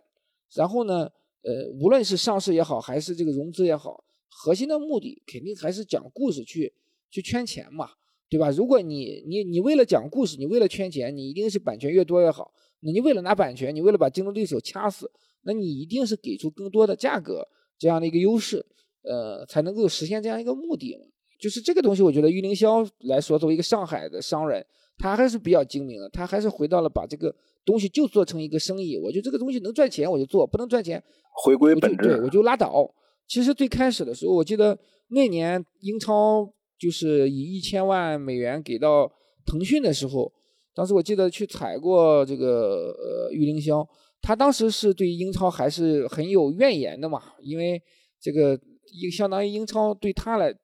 [0.55, 1.11] 然后呢，
[1.45, 4.05] 呃，无论是上市也好，还是这个融资也好，
[4.35, 6.73] 核心的目的肯定还是讲故事去
[7.11, 7.91] 去圈钱嘛，
[8.31, 8.51] 对吧？
[8.51, 12.53] 如果你你你为了讲故事，你为了圈钱，你一定是版权越多越好。
[12.81, 15.11] 那你为了拿版权，你为了把竞争对手掐死，
[15.43, 17.47] 那你一定是给出更多的价格。
[17.79, 18.65] 这样的一个优势，
[19.03, 20.97] 呃，才能够实现这样一个目的。
[21.39, 24.65] 就是这个东西，我觉得玉凌霄来说，作为一个上海的商人，
[24.97, 26.09] 他还是比较精明的。
[26.09, 28.97] 他还是回到了把这个东西就做成一个生意。
[28.97, 31.03] 我觉得这个东西能赚钱，我就做；不能赚钱，
[31.45, 32.95] 回归本质，对我就拉倒。
[33.27, 39.11] 其实最开始的时候，我记得那年英超就是以一千万美元给到
[39.47, 40.33] 腾讯的时候，
[40.75, 43.87] 当时我记得去采过这个呃郁凌霄。
[44.25, 47.83] 他当时是对英超还是很有怨言的嘛，因为
[48.21, 48.57] 这个
[48.93, 50.55] 英相当于英超对他来，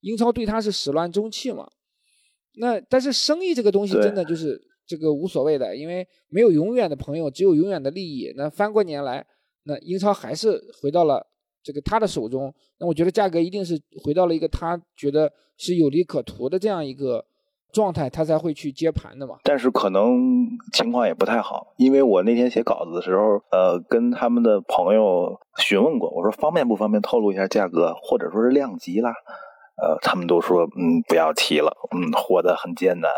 [0.00, 1.68] 英超对他是始乱终弃嘛。
[2.54, 8.32] 那但是生意这个东西真的就是这个无所谓的，因为没有永远的朋友，只有永远的利益。
[8.34, 9.26] 那翻过年来，
[9.64, 11.26] 那英超还是回到了
[11.62, 12.52] 这个他的手中。
[12.78, 17.24] 那我觉得价格一定是回到了一个他觉得是有利可图的这样一个
[17.72, 19.36] 状态，他才会去接盘的嘛。
[19.44, 29.12] 但是可能情况也不太好，因为我那天写稿子的时候，呃，跟他们的朋友询问过，我说方便不方便透露一下价格，或者说是量级啦。
[29.82, 33.10] 呃，他们都说，嗯，不要提了，嗯，活得很艰难。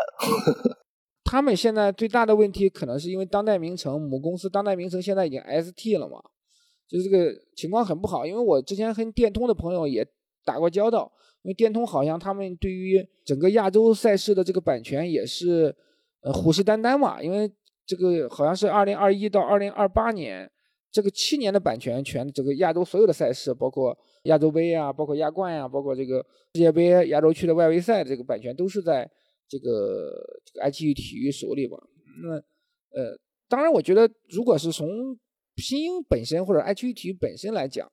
[1.25, 6.21] 他们现在最大的问题，可能是因为当代名城母公司当代名城现在已经 ST 了嘛，
[6.87, 8.25] 就这个情况很不好。
[8.25, 10.05] 因为我之前跟电通的朋友也
[10.43, 11.11] 打过交道，
[11.43, 15.75] 因为电通好像他们对于整个亚洲赛事的这个版权也是
[16.21, 17.51] 呃虎视眈眈嘛，因为
[17.85, 20.51] 这个好像是二零二一到二零二八年
[20.91, 23.97] 这个七年的版权权，这个亚洲所有的赛事，包括。
[24.25, 26.17] 亚洲杯啊，包括亚冠呀，包括这个
[26.55, 29.07] 世界杯亚洲区的外围赛，这个版权都是在
[29.47, 30.11] 这个
[30.43, 31.77] 这个爱奇艺体育手里吧？
[32.23, 32.33] 那
[32.99, 33.15] 呃，
[33.47, 35.15] 当然，我觉得如果是从
[35.55, 37.91] 拼音本身或者爱奇艺体育本身来讲，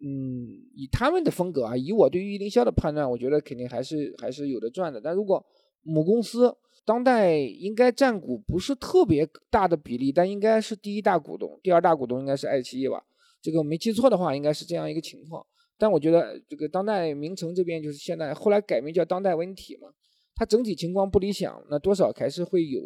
[0.00, 5.00] 嗯，以他们的风格啊，以我对于凌霄的判断，我觉得肯定还是还是有的赚的。
[5.00, 5.44] 但如果
[5.82, 6.54] 母公司
[6.84, 13.02] 当代应该占股不是特别大的比例，但应该是第一大股东，第二大股东应该是爱奇艺吧？
[13.40, 15.44] 这个没记错的话，应该是这样一个情况。
[15.76, 19.88] 但我觉得这个当代名城这边就是现在后来改名叫当代文体嘛，
[20.34, 22.80] 它整体情况不理想，那多少还是会有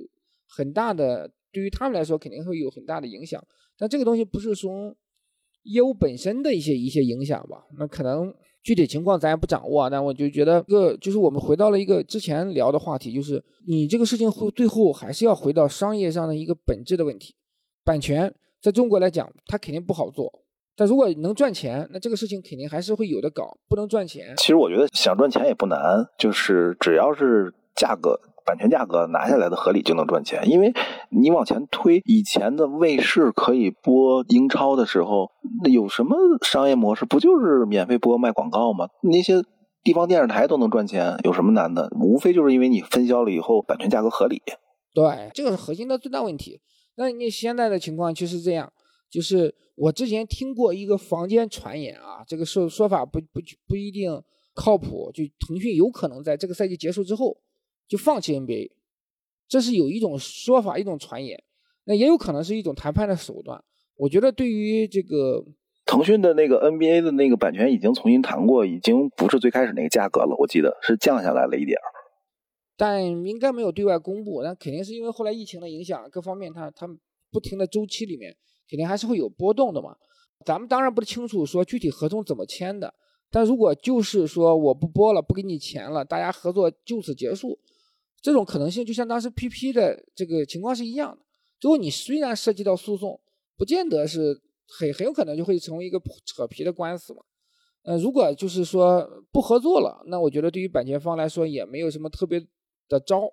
[0.48, 3.44] 很大的，对于他们来说肯定会有很大的影响。
[3.78, 4.94] 但这个东西不是从
[5.62, 7.64] 业务本身的一些一些影响吧？
[7.78, 9.88] 那可能具体情况咱也不掌握啊。
[9.90, 17.34] 但我就觉得，个就是我们回到了一个之前聊的话题，就是你这个事情会最后还是要回到商业上的一个本质的问题。
[17.84, 20.44] 版权在中国来讲，它肯定不好做。
[20.76, 23.58] 但如果能赚钱，那这个事情肯定还是会有的搞。
[23.68, 25.78] 不能赚钱，其实我觉得想赚钱也不难，
[26.16, 28.18] 就是只要是价格、
[28.48, 30.48] 版权价格拿下来的合理，就能赚钱。
[30.48, 30.72] 因为
[31.10, 35.30] 你往前推，以前的卫视可以播英超的时候，
[35.62, 37.04] 那有什么商业模式？
[37.04, 38.88] 不就是免费播卖广告吗？
[39.02, 39.42] 那些
[39.84, 41.90] 地方电视台都能赚钱，有什么难的？
[42.00, 44.40] 无非就是因为你分销了以后，版权价格合理。
[44.94, 46.58] 对，这个是核心的最大问题。
[46.96, 48.72] 那你现在的情况就是这样。
[49.10, 54.22] 就是我之前听过一个坊间传言啊，这个说说法不不不一定
[54.54, 55.10] 靠谱。
[55.14, 57.34] 就腾讯有可能在这个赛季结束之后
[57.88, 58.70] 就放弃 NBA，
[59.48, 61.42] 这是有一种说法，一种传言。
[61.84, 63.64] 那也有可能是一种谈判的手段。
[63.96, 65.42] 我觉得对于这个
[65.86, 71.88] 腾讯的那个 NBA 的那个版权已经重新谈过，已经不是最开始那个价格了，我记得是降下来了一点儿，
[72.76, 74.42] 但应该没有对外公布。
[74.42, 76.86] 那肯定是因为后来疫情的影响，各方面它它
[77.32, 78.36] 不停的周期里面。
[78.70, 79.96] 肯定还是会有波动的嘛，
[80.44, 82.92] 咱们当然不清楚说具体合同怎么签的，
[83.30, 87.58] 但如果就是说我不播了，不给你钱了，大家合作就此结束，
[88.20, 91.22] 这种可能性就像当时 PP 的这个情况是一样的。
[91.60, 93.20] 最后你虽然涉及到诉讼，
[93.56, 97.22] 不见得是很很有可能就会成为一个扯皮的官司嘛。
[97.82, 102.38] 呃，如果就是说不合作了，那我觉得对于版权方来说也没有什么特别
[102.88, 103.32] 的招，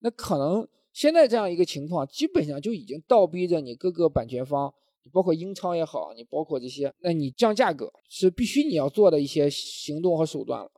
[0.00, 0.66] 那可能。
[0.90, 4.72] 现在这样一个情况，基本上就已经倒逼着你各个版权方，
[5.04, 10.68] 你包括英超也好，你包括这些，那你降价格是必须你要做的一些行动和手段了。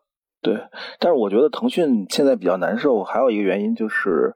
[0.43, 0.55] 对，
[0.99, 4.33] 但是我觉得腾讯现在比较难受，还有一个原因就是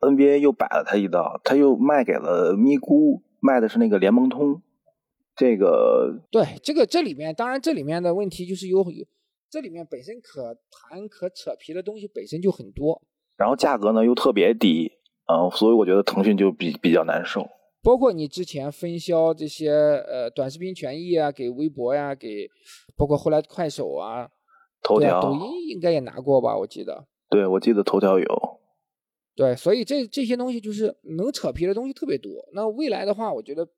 [0.00, 4.62] NBA 又摆了他一道，他又卖给了咪咕，卖的是那个联盟通。
[5.34, 9.04] 这个对，这个这里面当然这里面的问题就是有有，
[9.50, 13.02] 这里面本身可谈可扯皮的东西本身就很多。
[13.36, 14.92] 然后价格呢又特别低，
[15.26, 17.46] 嗯，所以我觉得腾讯就比比较难受。
[17.82, 22.48] 包括你之前分销这些呃短视频权益啊，给微博呀，给
[22.96, 24.28] 包括后来快手啊，
[24.86, 26.56] 头条、抖音应该也拿过吧？
[26.56, 27.08] 我记得。
[27.28, 28.26] 对，我记得头条有。
[29.34, 32.32] 对，所以这这些东西就是能扯皮的东西特别多。
[32.54, 33.68] 那未来的话，我觉得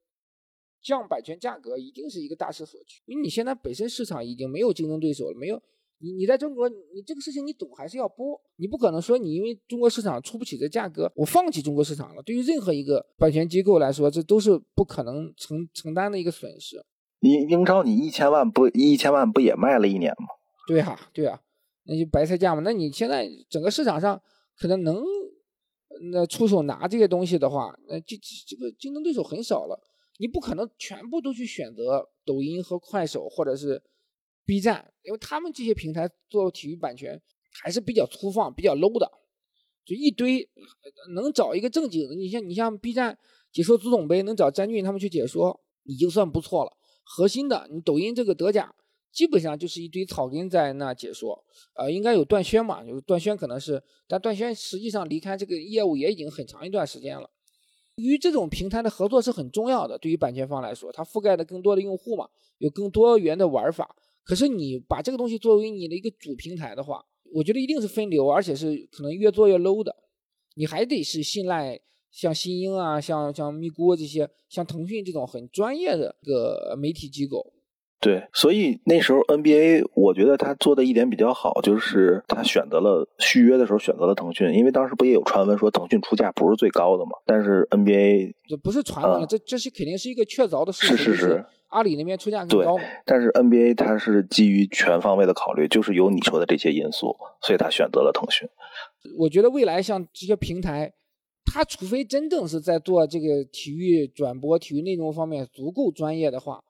[0.83, 5.61] 降版权价格一定是一个大势所趋，因为你现在本身市场已经没有竞争对手了，没有。
[6.01, 8.41] 你你在中国，你这个事情你赌还是要播？
[8.57, 12.23] 你不可能说你因为中国市场出不起这价格，我放弃中国市场了。
[12.23, 16.77] 对于任何一个版权机构来说，这都是不可能承承担的一个损失。
[17.21, 20.38] 英英超你一千万不一千万不也卖了一年吗？
[20.69, 21.41] 对啊，对啊，
[21.85, 22.61] 那就白菜价嘛。
[22.65, 24.23] 那你现在整个市场上
[24.57, 25.03] 可能能
[26.13, 28.17] 那出手拿这些东西的话，那这
[28.47, 29.81] 这个竞争对手很少了。
[30.19, 33.83] 你不可能全部都去选择抖音和快手，或者是。
[34.45, 37.21] B 站，因为他们这些平台做体育版权
[37.63, 39.07] 还是比较粗放、比较 low 的，
[39.85, 40.49] 就一堆
[41.13, 43.19] 能找一个正经的，你像你像 B 站
[43.53, 46.73] 解说足总杯，能找詹俊他们去解说，已经算不错了。
[47.05, 48.75] 核心的，你抖音这个德甲，
[49.13, 51.45] 基本上就是一堆草根在那解说，
[51.75, 57.29] 呃，应该有段轩嘛，就是段轩可能是，但段轩实际上离开这个业务也已经很长一段时间了。
[57.97, 62.29] 与这种平台的合作是很重要的，对于版权方来说，它覆盖的更多的用户嘛，
[62.59, 63.97] 有更多元的玩法。
[64.23, 69.97] 可是你把这个东西作为你的一个主平台的话，我觉得一定是分流，而且是可能越做越 low 的。
[70.55, 71.81] 你还得是信赖
[72.13, 77.53] 像新英啊、像像咪咕这些、像腾讯这种很专业的个媒体机构。
[78.01, 87.11] 对，所以那时候 NBA，我觉得他做的一点比较好，就是他选择了续约的时候选择了腾讯，因为当时不也有传闻说腾讯出价不是最高的嘛？
[87.27, 90.97] 但是 NBA 这不是传闻了，这这是肯定是一个确凿的事实。
[90.97, 92.77] 是是是，阿里那边出价更高。
[93.05, 98.49] 但是 NBA 它是基于全方位的考虑，就是有你说的这些因素，所以他选择了腾讯。
[99.19, 100.93] 我觉得未来像这些平台，
[101.53, 106.63] 他除非真正是在做这个体育转播、体育内容方面足够专业的话。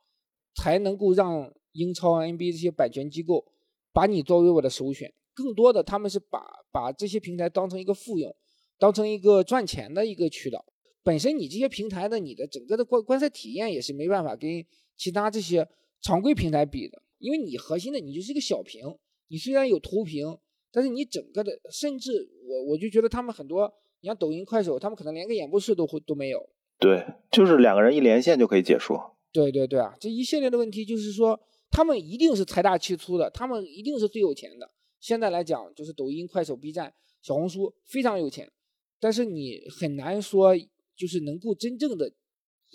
[0.58, 3.44] 才能够让英超、NBA 这些版权机构
[3.92, 5.14] 把你作为我的首选。
[5.32, 6.42] 更多的，他们是把
[6.72, 8.34] 把这些平台当成一个附用，
[8.76, 10.64] 当成一个赚钱的一个渠道。
[11.04, 14.64] 本身你这些平台的你的整个的观观赛体验也是没办法跟
[14.96, 15.66] 其他这些
[16.02, 18.82] 常规平台比的，因为你核心的你就是一个小屏，
[19.28, 20.36] 你虽然有图屏，
[20.72, 26.50] 但是你整个的，甚至我我就觉得他们很多，你像抖音、快手，他们可能连个演播室都会都没有。
[26.80, 29.17] 对，就是两个人一连线就可以解说。
[29.32, 31.38] 对对对啊，这一系列的问题就是说，
[31.70, 34.70] 他们一定是财大气粗的，他们一定是最有钱的。
[35.00, 38.50] 现在来讲，就是抖音、快手、B 站、小红书非常有钱，
[38.98, 40.56] 但是你很难说，
[40.96, 42.12] 就是能够真正的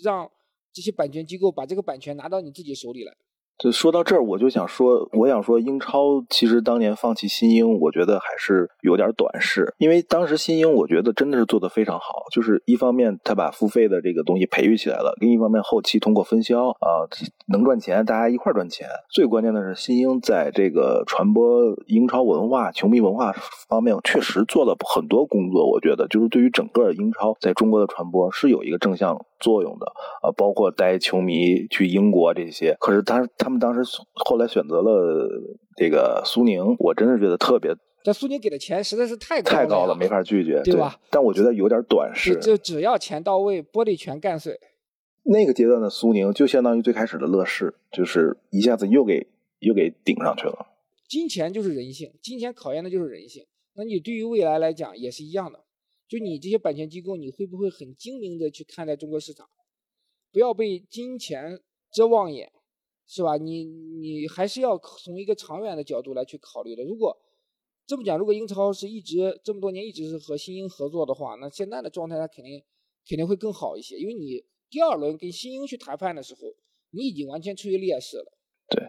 [0.02, 0.30] 让
[0.72, 3.14] 这些版权机构把这个版权拿到你自己手里来。
[3.58, 9.72] 就说到这儿，我就想说，我想说，英超其实当年放弃新英，我觉得还是有点短视。
[9.78, 17.06] 因为当时新英，我觉得真的是做的非常好，就是一方面他把付费的这个东西培育起来了，另一方面后期通过分销啊
[17.46, 18.88] 能赚钱，大家一块赚钱。
[19.10, 23.32] 最关键的是，新英在这个传播英超文化、球迷文化
[23.68, 25.70] 方面确实做了很多工作。
[25.70, 29.86] 我觉得就是对于整个英超在中国的传播是有一个正向作用的
[30.22, 32.74] 啊，包括带球迷去英国这些。
[32.80, 33.28] 可是他。
[33.36, 33.82] 他们当时
[34.14, 35.28] 后来选择了
[35.76, 37.76] 这个苏宁，我真的觉得特别。
[38.02, 40.98] 但苏宁给的钱实在是太高太高了，没法拒绝，对吧？
[41.10, 42.34] 但我觉得有点短视。
[42.40, 44.58] 就只要钱到位，玻璃全干碎。
[45.24, 49.26] 那个阶段的苏宁就相当于最开始的乐视，就是一下子又给
[49.58, 50.66] 又给顶上去了。
[51.06, 53.44] 金钱就是人性，金钱考验的就是人性。
[53.74, 55.63] 那你对于未来来讲也是一样的，
[56.08, 59.48] 就你这些版权机构，你会不会很精明的去看待中国市场？
[60.32, 61.60] 不要被金钱
[61.92, 62.52] 遮望眼。
[63.06, 63.36] 是吧？
[63.36, 66.82] 你你还是要从一个长远的角度来去考虑的。
[66.82, 67.14] 如果
[67.86, 72.62] 这么讲，如果英超是一直这么多年一直是和新英合作的话，那现在的状态它肯定
[73.06, 73.98] 肯定会更好一些。
[73.98, 76.40] 因为你第二轮跟新英去谈判的时候，
[76.92, 78.38] 你已经完全处于劣势了。
[78.70, 78.82] 对，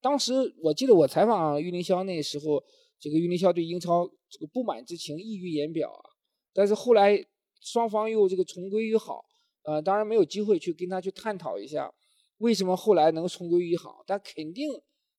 [0.00, 0.32] 当时
[0.62, 2.64] 我记得我采访郁凌霄那时候，
[2.98, 6.11] 这个郁凌霄对英超这个不满之情溢于言表啊。
[6.52, 7.24] 但是后来
[7.60, 9.24] 双方又这个重归于好，
[9.62, 11.92] 呃，当然没有机会去跟他去探讨一下。
[12.38, 14.02] 为什么后来能重归于好？
[14.06, 14.72] 但肯定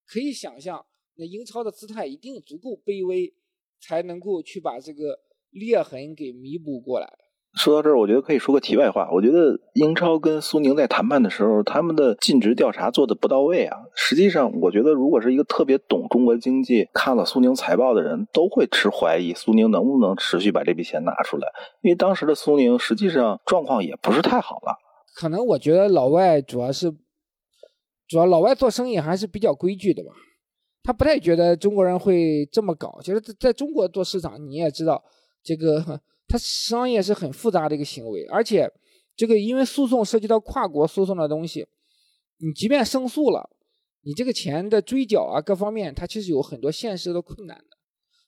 [0.05, 3.33] 可以想象，那英超的姿态一定足够卑微，
[3.79, 5.17] 才能够去把这个
[5.51, 7.07] 裂痕给弥补过来。
[7.55, 9.09] 说到这儿，我觉得可以说个题外话。
[9.11, 13.77] 我觉得英超跟苏宁在谈判的时候，他们的尽职调查做的不到位啊。
[13.95, 21.47] 实际上，我觉得如果是一个特别懂中国经济、看了苏宁财报的人，都会持怀疑苏宁能不能持续把这笔钱拿出来。
[21.81, 24.75] 因为当时的苏宁实际上状况也不是太好了。
[25.15, 26.93] 可能我觉得老外主要是。
[28.05, 30.11] 主要老外做生意还是比较规矩的吧，
[30.83, 32.99] 他不太觉得中国人会这么搞。
[33.01, 35.01] 其实在中国做市场，你也知道，
[35.41, 35.99] 这个
[36.33, 38.67] 他商业是很复杂的一个行为，而且
[39.15, 41.67] 这个因为诉讼涉及到跨国诉讼的东西，
[42.39, 43.51] 你即便胜诉了，
[44.01, 47.77] 你这个钱的追缴啊，各方面它其实有很多现实的困难的。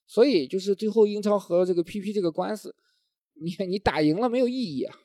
[0.05, 2.75] 所以就是最后英超和这个 PP 这个官司，
[3.41, 4.95] 你你打赢了没有意义啊。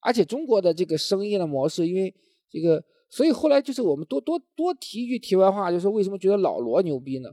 [0.00, 2.12] 而且中国的这个生意的模式，因为
[2.50, 2.84] 这个。
[3.10, 7.30] 所以后来就是我们多多多提一句题外话，就是为什么觉得老罗牛逼呢？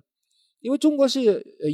[0.61, 1.21] 因为中国是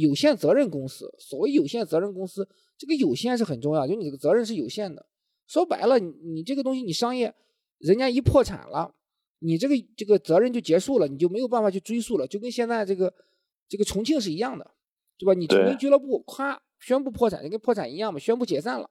[0.00, 1.08] 有限责任公司。
[1.20, 2.48] 所谓有限责任公司，
[2.82, 5.06] 这个有限是很重要，就你这个责任是有限的。
[5.46, 7.32] 说白了，你你这个东西你商业，
[7.78, 8.92] 人家一破产了，
[9.38, 13.14] 你这个这个责任就结束了，你就没有办法去追溯了，就跟现在这个
[13.68, 14.68] 这个重庆是一样的，
[15.16, 15.32] 对吧？
[15.32, 18.90] 你重庆俱乐部夸宣布破产，就跟破产一样嘛，宣布解散了。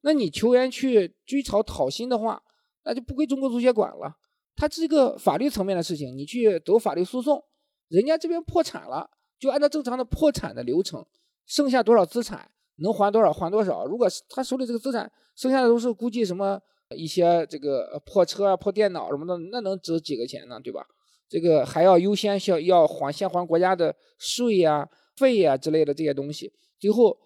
[0.00, 2.42] 那你球员去追讨讨薪的话，
[2.84, 4.16] 那就不归中国足协管了。
[4.56, 7.44] 它是一个法律层面的事情，你去走法律诉讼，
[7.88, 11.04] 人家这边破产了，就按照正常的破产的流程，
[11.44, 12.50] 剩下多少资产
[12.80, 13.84] 能还多少还多少。
[13.86, 16.60] 如果他手里这个资产剩下的都是估计什么
[16.96, 20.58] 一些这个破车啊、破电脑什么的，那能值几个钱呢？
[20.62, 20.84] 对吧？
[21.28, 27.16] 这个还要优先需要要还先还国家的税呀、费呀之类的这些东西，最后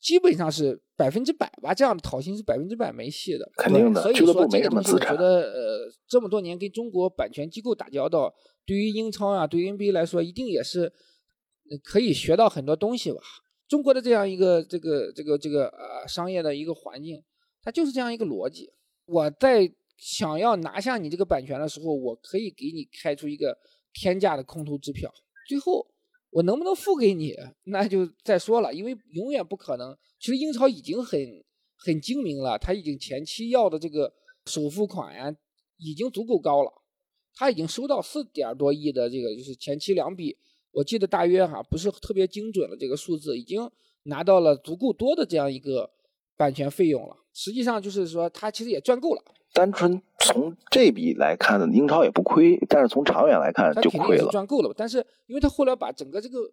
[0.00, 3.48] 基本上是百分之百吧，这样的讨薪是百分之百没戏的。
[3.56, 8.34] 肯定的所以说这个东西，我觉得呃，这么多年跟中国版权机构打交道，
[8.66, 10.92] 对于英超啊，对于 NBA 来说，一定也是
[11.70, 13.20] 呃可以学到很多东西吧。
[13.68, 17.22] 中国的这样一个这个这个这个呃商业的一个环境，
[17.62, 18.72] 它就是这样一个逻辑。
[19.06, 23.56] 我在想要拿下你这个版权的时候，我可以给你开出一个
[23.92, 25.12] 天价的空头支票，
[25.48, 25.86] 最后
[26.30, 29.96] 我能不能付给你，那就再说了，因为永远不可能。
[30.18, 31.18] 其实英超已经很
[31.76, 34.12] 很精明了，他已经前期要的这个
[34.46, 35.34] 首付款呀，
[35.78, 36.72] 已经足够高了，
[37.34, 40.36] 他已经收到四点多亿的这个，就是前期两笔，
[40.76, 43.70] 我记得大约哈不是特别精准的这个数字，已经
[44.02, 45.90] 拿到了足够多的这样一个
[46.36, 47.16] 版权费用了。
[47.32, 49.24] 实际上就是说，他其实也赚够了。
[49.54, 54.30] 单纯从这笔来看呢，英超也不亏，但是从长远来看就亏了。
[54.30, 56.52] 赚够了，但是因为他后来把整个这个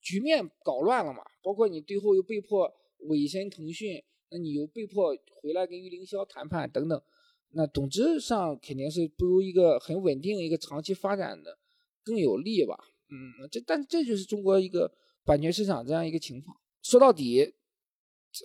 [0.00, 2.72] 局面搞乱了嘛，包括你最后又被迫
[3.08, 4.00] 委身腾讯，
[4.30, 7.02] 那你又被迫回来跟于凌霄谈判等等，
[7.50, 11.58] 那总之上肯定是不如一个很稳定、一个长期发展的
[12.04, 12.78] 更有利吧。
[13.10, 14.90] 嗯，这但这就是中国一个
[15.24, 16.56] 版权市场这样一个情况。
[16.82, 17.54] 说到底，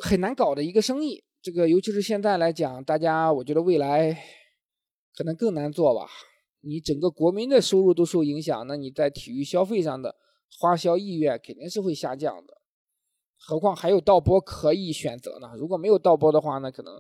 [0.02, 1.24] 很难搞的一个生意。
[1.42, 4.14] 这个尤其是现在来讲，大家我觉得未来
[5.18, 6.08] 可能更难做吧。
[6.62, 10.16] 你整个国民的收入都受影响，那你在体育消费上的
[10.60, 12.56] 花销意愿肯定是会下降的。
[13.38, 15.52] 何况还有盗播可以选择呢。
[15.58, 16.94] 如果没有盗播的话，那可能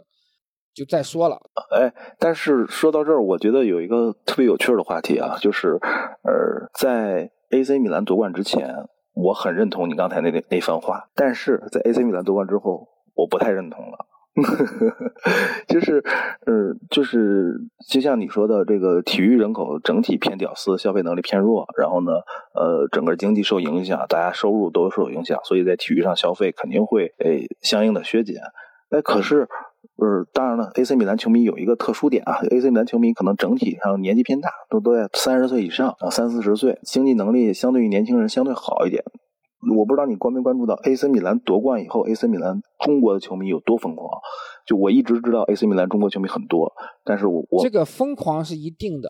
[0.74, 1.38] 就再说了。
[1.72, 5.78] 哎，但是说到这儿，我觉得有一个特别有趣的话题啊，就是
[6.24, 8.76] 呃，在 AC 米兰夺冠之前，
[9.14, 14.06] 我很认同你刚才那那那番话，但是在 AC 米兰夺冠之后，我不太认同了。
[15.68, 16.02] 就是，
[16.46, 17.56] 呃，就是
[17.90, 22.12] 就像你说的，这个体育人口整体偏屌丝，消费能力偏弱，然后呢，
[22.54, 28.38] 呃，整个经济受影响，大家收入都受影响，所以在体育上消费肯定会诶相应的削减。
[28.92, 29.50] 哎，可是，
[29.96, 39.04] 呃，当然了，AC 米兰球迷有一个特殊点啊，AC 米兰球迷可能整体上年纪偏大，都都在三十岁以上啊，三四十岁，经济能力相对于年轻人相对好一点。
[39.78, 44.10] 我不知道你关没关注到 AC 米兰夺冠以后，AC 米兰中国的球迷有多疯狂。
[44.66, 46.72] 就我一直知道 AC 米兰中国球迷很多，
[47.04, 49.10] 但是我我这个疯狂是一定的，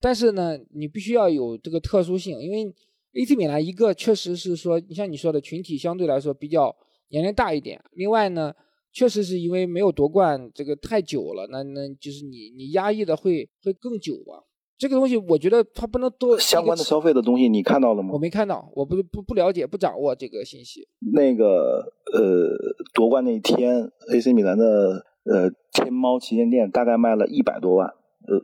[0.00, 2.74] 但是呢，你必须要有这个特殊性，因为
[3.14, 6.74] AC 米兰一个确实是说，你像你说的群体相对来说比较
[7.08, 8.52] 年龄大一点，另外呢，
[8.92, 14.44] 确实是因为没有夺冠这个太久了，那那就是你你压抑的会会更久吧。
[14.76, 18.18] 这个东西我觉得它不能多相关的消费的东西你看到了吗我？
[18.18, 20.88] 没看到，我不不不了解不掌握这个信息。
[21.12, 22.56] 那个呃，
[22.94, 28.42] 夺冠那一天，AC 米兰的呃天猫旗舰店大概卖了一百多万，呃，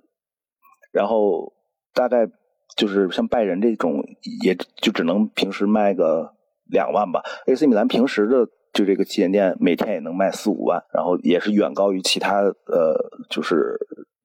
[0.93, 1.55] 然后
[1.95, 2.31] 大概
[2.77, 4.05] 就是像拜仁这种，
[4.45, 6.35] 也就只能平时卖个
[6.67, 7.23] 两万吧。
[7.47, 12.95] AC 米兰平时的就这个旗舰店每天也能卖四五万，然后也是远高于其他呃，
[13.31, 13.77] 就是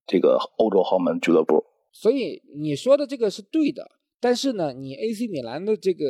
[0.06, 1.64] 这个欧洲豪门俱乐部。
[1.92, 3.90] 所以你说的这个是对的，
[4.20, 6.06] 但是呢，你 AC 米兰的这个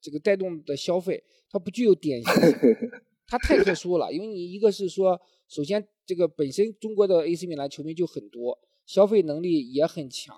[0.00, 2.52] 这个带动的消费，它不具有典型性，
[3.26, 4.12] 它太特殊了。
[4.12, 10.34] 因为你一个是说，首先这个本身中国的 AC 米兰球迷就很多，消费能力也很强。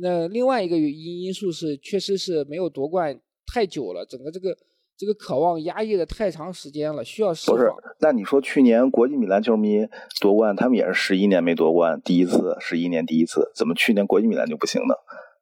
[0.00, 4.56] 那另外一个因因素是，确实是没有夺冠太久了，整个这个
[4.98, 9.86] 这个渴望压抑的太长时间了，需要释不是放。，那你说去年国际米兰球迷
[10.20, 14.94] 夺冠，他们也是十一年没夺冠，第一次，十一年第一次，怎么去年国际米兰就不行呢？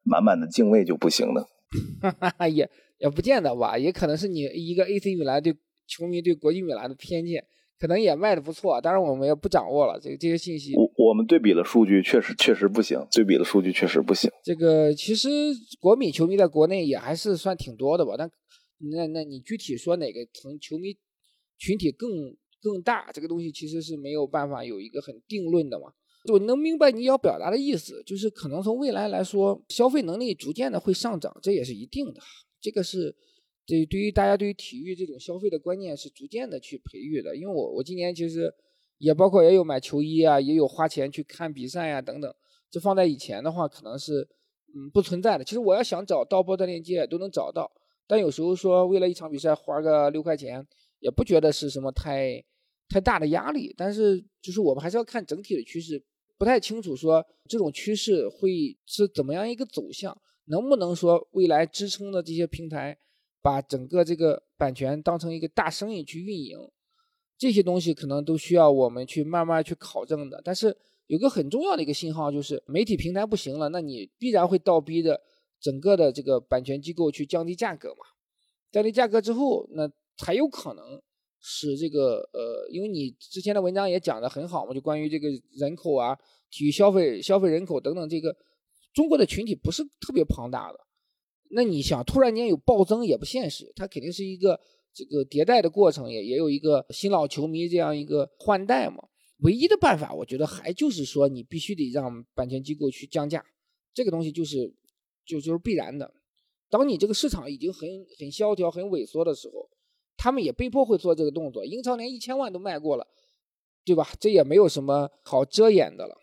[0.04, 1.42] 满满的敬畏就不行呢？
[2.52, 5.54] 也也不见得吧，也可能是你一个 AC 米兰对
[5.88, 7.42] 球迷对国际米兰的偏见，
[7.80, 8.80] 可能也卖的不错。
[8.80, 10.74] 当然我们也不掌握了这个这些信息。
[10.76, 14.30] 我我们对比了数据，确实确实不行，对比了数据确实不行。
[14.44, 15.28] 这个其实
[15.80, 18.30] 国米球迷在国内也还是算挺多的吧，但
[18.78, 20.96] 那那你具体说哪个层球迷
[21.58, 25.92] 群体更更大，这个东西其实是没有办法有一个很定论的嘛。
[26.32, 32.20] 我能明白你要表达的意思，就是可能从未来来说，消费能力逐渐的会上涨，这也是一定的。
[32.60, 33.14] 这个是
[33.64, 37.36] 对对于大家对于体育这种消费的观念是逐渐的去培育的。
[37.36, 38.52] 因为我我今年其实
[38.98, 42.34] 也包括也有买球衣啊，也有花钱去看比赛呀、等等。
[42.70, 44.28] 这放在以前的话，可能是
[44.74, 45.44] 嗯不存在的。
[45.44, 47.70] 其实我要想找盗播的链接都能找到，
[48.06, 50.66] 但有时候说为了一场比赛花个六块钱，
[51.00, 52.44] 也不觉得是什么太
[52.88, 53.74] 太大的压力。
[53.76, 56.02] 但是就是我们还是要看整体的趋势，
[56.38, 62.96] 不太清楚说这种趋势会是怎么样一个走向，能不能说未来支撑的这些平台
[63.42, 66.58] 把整个这个版权当成一个大生意去运营，
[67.36, 70.40] 这些东西可能都需要我们去慢慢去考证的。
[70.44, 70.76] 但是
[71.06, 75.20] 有个很重要的一个信号，就是媒体平台不行了，那你必然会倒逼着
[75.66, 78.04] 整个的这个版权机构去降低价格嘛。
[78.70, 81.02] 降低价格之后，那才有可能
[81.40, 86.16] 使这个呃，因为你之前的文章也讲的很好嘛，就关于这个人口啊、
[86.50, 88.36] 体育消费、消费人口等等，这个
[88.94, 90.78] 中国的群体不是特别庞大的。
[91.50, 94.60] 那你想突然间有暴增也不现实，它肯定是一个
[94.92, 99.02] 这个迭代的过程，也也有一个新老球迷这样一个换代嘛。
[99.40, 103.44] 唯一的办法，我觉得还就是说，你必须得让版权机构去降价，
[103.92, 104.74] 这个东西就是
[105.26, 106.12] 就就是必然的。
[106.70, 109.68] 当你这个市场已经很很萧条、很萎缩的时候，
[110.16, 111.64] 他们也被迫会做这个动作。
[111.64, 113.06] 英超连一千万都卖过了，
[113.84, 114.08] 对吧？
[114.18, 116.16] 这也没有什么好遮掩的了。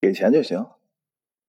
[0.00, 0.64] 给钱就行，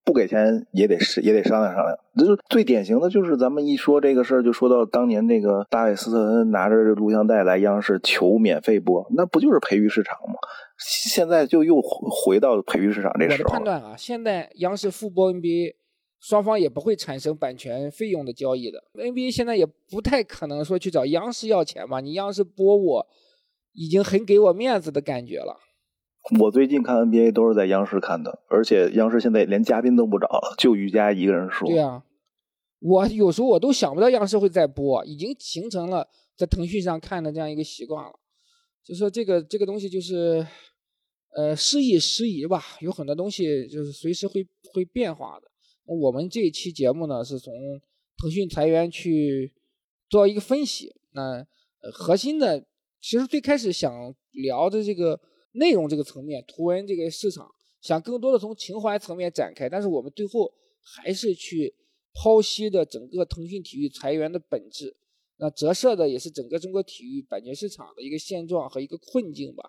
[0.04, 1.96] 不给钱也得是也得商量商量。
[2.18, 10.34] 就是最典型的就是咱们一说这个事儿，就说到当年那个大卫斯特恩拿着录像带来央视求免费播，那不就是培育市场吗？
[10.78, 13.44] 现在就又回到培育市场这时候。
[13.44, 15.74] 我的判断啊，现在央视复播 NBA，
[16.20, 18.84] 双方也不会产生版权费用的交易的。
[18.94, 22.00] NBA 现在也不太可能说去找央视要钱吧？
[22.00, 23.06] 你央视播我，
[23.72, 25.58] 已经很给我面子的感觉了。
[26.38, 31.66] 我最近看 NBA 都是在央视看的，而且央视现在连嘉宾都不找了，就瑜伽一个人说。
[31.66, 32.04] 对啊，
[32.80, 36.06] 我有时候我都想不到央视会在播，已经形成了
[36.36, 38.12] 在腾讯上看的这样一个习惯了。
[38.84, 40.46] 就说这个这个东西就是。
[41.32, 44.44] 呃，失意时宜吧，有很多东西就是随时会
[44.74, 45.48] 会变化的。
[45.96, 47.52] 我们这一期节目呢，是从
[48.16, 49.52] 腾讯裁员去
[50.08, 50.94] 做一个分析。
[51.12, 51.44] 那
[51.92, 52.64] 核心的，
[53.00, 55.20] 其实最开始想聊的这个
[55.52, 59.68] 内容这个层面，图文这个市场，想更多的从情怀层面展开。
[59.68, 61.74] 但是我们最后还是去
[62.14, 64.96] 剖析的整个腾讯体育裁员的本质，
[65.38, 69.68] 那折射的也是整个中国体育版权市场的一个现状和一个困境吧。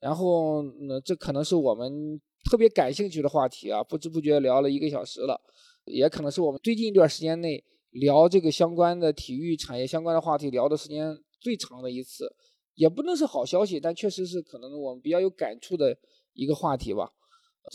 [0.00, 2.18] 然后，那这可能是我们
[2.48, 5.38] 特别感兴趣的话题啊，不知不觉聊了一个小时了，
[5.84, 12.34] 也可能是我们最近一段时间内聊这个相关的体育产业相关的话题聊的时间最长的一次，
[12.74, 15.94] 也不能是好消息，但确实是可能我们比较有感触的
[16.32, 17.10] 一个话题吧。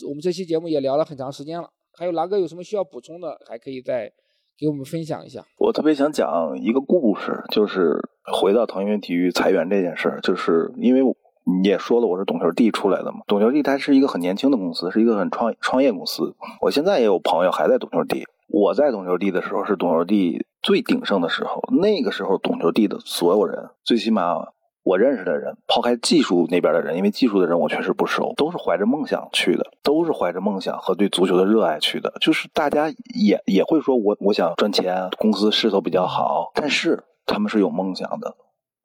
[0.08, 4.12] 我们这期节目也聊了很长时间了，还有狼哥有什么需要补充的，还可以再
[4.58, 5.46] 给我们分享一下。
[5.58, 7.96] 我特别想讲一个故事，就是
[8.40, 11.00] 回到腾讯体育裁员这件事儿，就是因为。
[11.44, 13.20] 你也说了，我是懂球帝出来的嘛？
[13.26, 16.34] 懂球帝它是一个很年轻的公司，是一个很创创业公司。
[16.62, 18.24] 我现在也有朋友还在懂球帝。
[18.48, 24.36] 我在懂球帝的时候是懂球帝最鼎盛的时候，那个时候懂球帝的所有人，最起码
[24.84, 32.12] 我认识的人，抛开技术那边的人，因为技术的人我确实不熟，都是怀着梦想去的，都是怀着梦想和对足球的热爱去的。
[32.20, 38.34] 就是大家也也会说我我想赚钱，公司势头比较好，但是他们是有梦想的。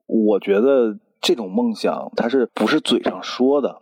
[0.07, 0.97] 我觉得。
[1.22, 3.78] 这种梦想，它是不是嘴上说的，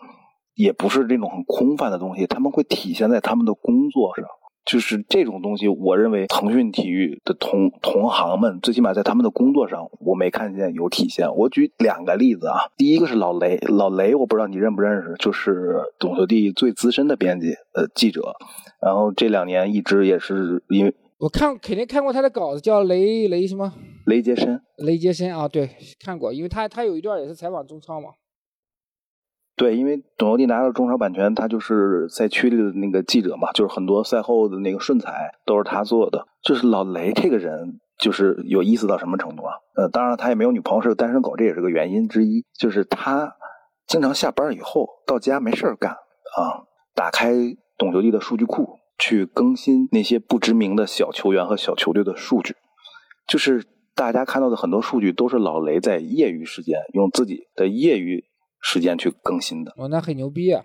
[0.56, 4.26] 也不是这种很空泛的东西，他们会体现在他们的工作上。
[4.66, 11.34] 就是这种东西，我认为腾讯体育的同同行们，最起码在他们的工作上，我没看见有体现。
[11.36, 18.36] 我举两个例子啊，第一个是老雷，老雷我不知道你认不认识，就是懂球帝最资深的编辑呃记者，
[18.82, 20.94] 然后这两年一直也是因为。
[21.20, 23.74] 我看肯定看过他的稿子，叫雷雷什么？
[24.06, 24.62] 雷杰森。
[24.78, 28.10] 雷杰森啊，对，看过，因为他他有一段也是采访中超嘛。
[29.56, 36.28] 对，因为董球帝拿到中超版权，他就是赛区里的那个记者嘛，就是很多赛后的那个顺采都是他做的。
[36.44, 39.56] 就是老雷这个人，就是有意思到什么程度啊？
[39.76, 42.46] 呃，当然他也没有女朋友，是个单身狗，这也是个原因之一。
[42.60, 43.36] 就是他
[43.88, 47.34] 经常下班以后到家没事干啊，打开
[47.80, 48.77] 董球帝的数据库。
[48.98, 52.56] 去更新那些不知名的小球员和小球队的数据，
[53.28, 53.64] 就是
[53.96, 58.24] 大家看到的很多数据都是老雷在业余时间用自己的业余
[58.62, 59.74] 时间去更新的。
[59.78, 60.64] 哦，那很牛逼啊！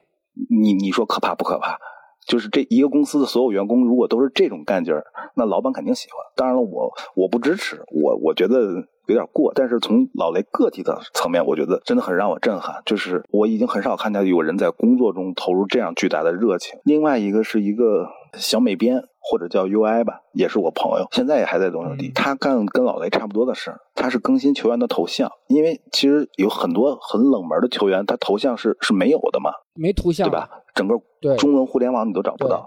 [0.50, 1.78] 你你说可怕不可怕？
[2.26, 5.04] 就是这一个公司的所有员工如果都是这种干劲儿，
[5.34, 6.18] 那老板肯定喜欢。
[6.36, 8.88] 当然了，我我不支持，我我觉得。
[9.08, 12.80] 有点过，但是从老雷个体的层面，我觉得真的很让我震撼。
[12.86, 16.78] 就是我已经很少看到有人在工作中投入这样巨大的热情。
[16.84, 18.06] 另外一个是一个
[18.38, 22.10] 小美编或者叫 UI 吧，也是我朋友，现在也还在东球帝。
[22.14, 30.48] 他干跟老雷差不多的事儿，他是更新球员的头像，因为其实有很多很冷门的球员，他头像是是没有的嘛，没图像，对吧？
[30.74, 30.94] 整个
[31.36, 32.66] 中文互联网你都找不到。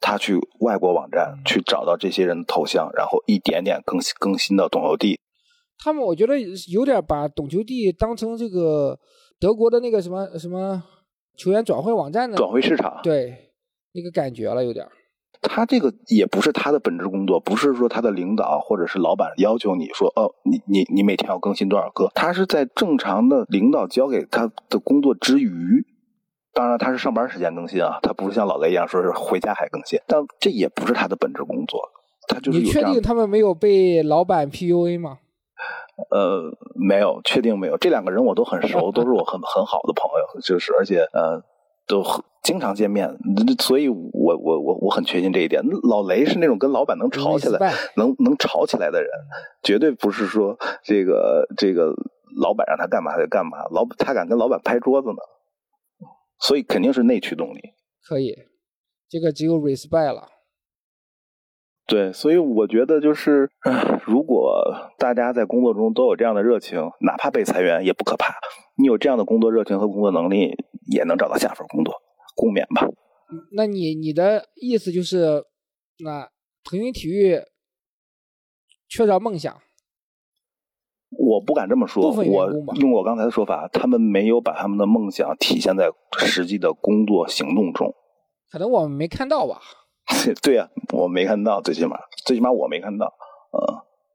[0.00, 5.18] 他去外国网站去找到这些人的头像，然后一点点更新更新到懂球帝。
[5.78, 6.34] 他们我觉得
[6.70, 8.98] 有点把懂球帝当成这个
[9.40, 10.82] 德国的那个什么什么
[11.36, 13.52] 球员转会网站的转会市场，对
[13.94, 14.86] 那个感觉了有点。
[15.40, 25.84] 他这个也不是他的本职工作，不是说他的领导或者是老板要求你说哦，你你你每天要更新多少个，他是在正常的领导交给他的工作之余，
[26.54, 31.80] 当然他是上班时间更新啊，他不是像老雷一样说是回家还更新，但这也不是他的本职工作。
[32.26, 35.18] 他就是你确定他们没有被老板 PUA 吗？
[36.10, 37.76] 呃，没有，确定没有。
[37.76, 41.44] 这两个人我都很熟，都是我很很好的朋友，就是而且呃，
[41.86, 42.02] 都
[42.42, 43.08] 经常见面，
[43.58, 45.62] 所以我我我我很确信这一点。
[45.88, 49.10] 老雷是那种跟老板能吵起来，能能吵起来的人，
[49.62, 51.94] 绝对不是说这个这个
[52.40, 55.16] 老板让他干嘛他就干嘛，老他敢跟老板拍桌子呢，
[56.38, 57.60] 所以肯定是内驱动力。
[58.06, 58.34] 可以，
[59.08, 60.28] 这个只有 respect 了。
[61.86, 63.50] 对，所以我觉得就是，
[64.06, 68.34] 如果大家在工作中都有这样的热情，哪怕被裁员也不可怕。
[68.78, 70.56] 你有这样的工作热情和工作能力，
[70.86, 71.94] 也能找到下份工作，
[72.34, 72.86] 共勉吧。
[73.52, 75.44] 那你你的意思就是，
[75.98, 76.28] 那
[76.62, 77.40] 腾讯体育
[78.88, 79.60] 缺少梦想？
[81.16, 87.94] 我不敢这么说，我用我刚才的说法，他们没有把他们的梦想体现在实际的工作行动中。
[88.50, 89.60] 可能我们没看到吧。
[90.42, 93.06] 对呀，我没看到，最起码，最起码我没看到。
[93.52, 93.56] 嗯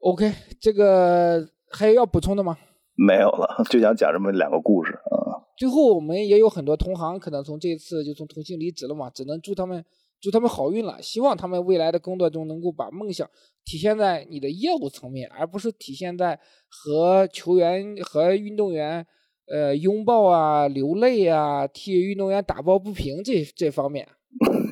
[0.00, 2.56] ，OK，这个还有要补充的吗？
[2.94, 4.92] 没有了，就想讲这么两个故事。
[5.10, 5.19] 嗯，
[5.60, 9.84] 最后我们也有很多同行可能从这次就从腾讯离职了嘛，只能祝他们
[10.18, 11.02] 祝他们好运了。
[11.02, 13.28] 希望他们未来的工作中能够把梦想
[13.62, 16.40] 体现在你的业务层面，而不是体现在
[16.70, 19.06] 和球员和运动员
[19.52, 24.08] 呃拥抱啊、流泪啊、替运动员打抱不平这这方面，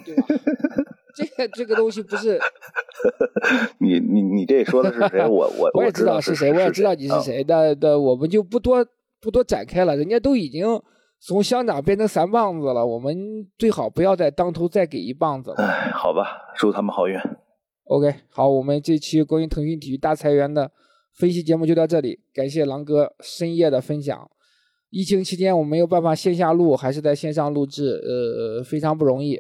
[0.07, 0.27] 对吧？
[1.15, 2.41] 这个这个东西不是，
[3.81, 5.21] 你你你这说的是谁？
[5.29, 7.45] 我我 我也知道是谁，我也知道你是谁。
[7.45, 8.87] 但但，我们就不多
[9.21, 9.97] 不多展开了。
[9.97, 10.65] 人家都已经
[11.21, 15.57] 从乡长变成三棒子了，我们最好不要再当头再给一棒子了。
[15.57, 17.19] 哎，好吧，祝他们好运。
[17.85, 20.71] OK，好，我们这期关于腾讯体育大裁员的
[21.15, 24.31] 分析节目就到这里，感谢狼哥深夜的分享。
[24.91, 29.39] 疫情期间我没有办法线下录，还是在线上录制，呃，非常不容易。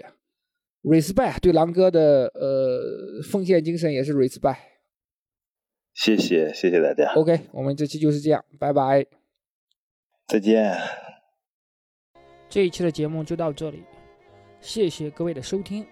[0.82, 4.56] respect 对狼哥的呃奉献精神也是 respect，
[5.92, 7.12] 谢谢谢谢大家。
[7.14, 9.04] OK，我们这期就是这样，拜拜，
[10.28, 10.78] 再见。
[12.50, 13.82] 这一期的节目就到这里，
[14.60, 15.86] 谢谢各位的收听。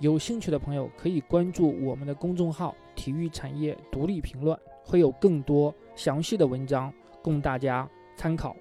[0.00, 6.90] 有兴趣的朋友可以关注我们的公众号“体育产业独立评论”，会有更多详细的文章
[7.22, 8.56] 供大家参考。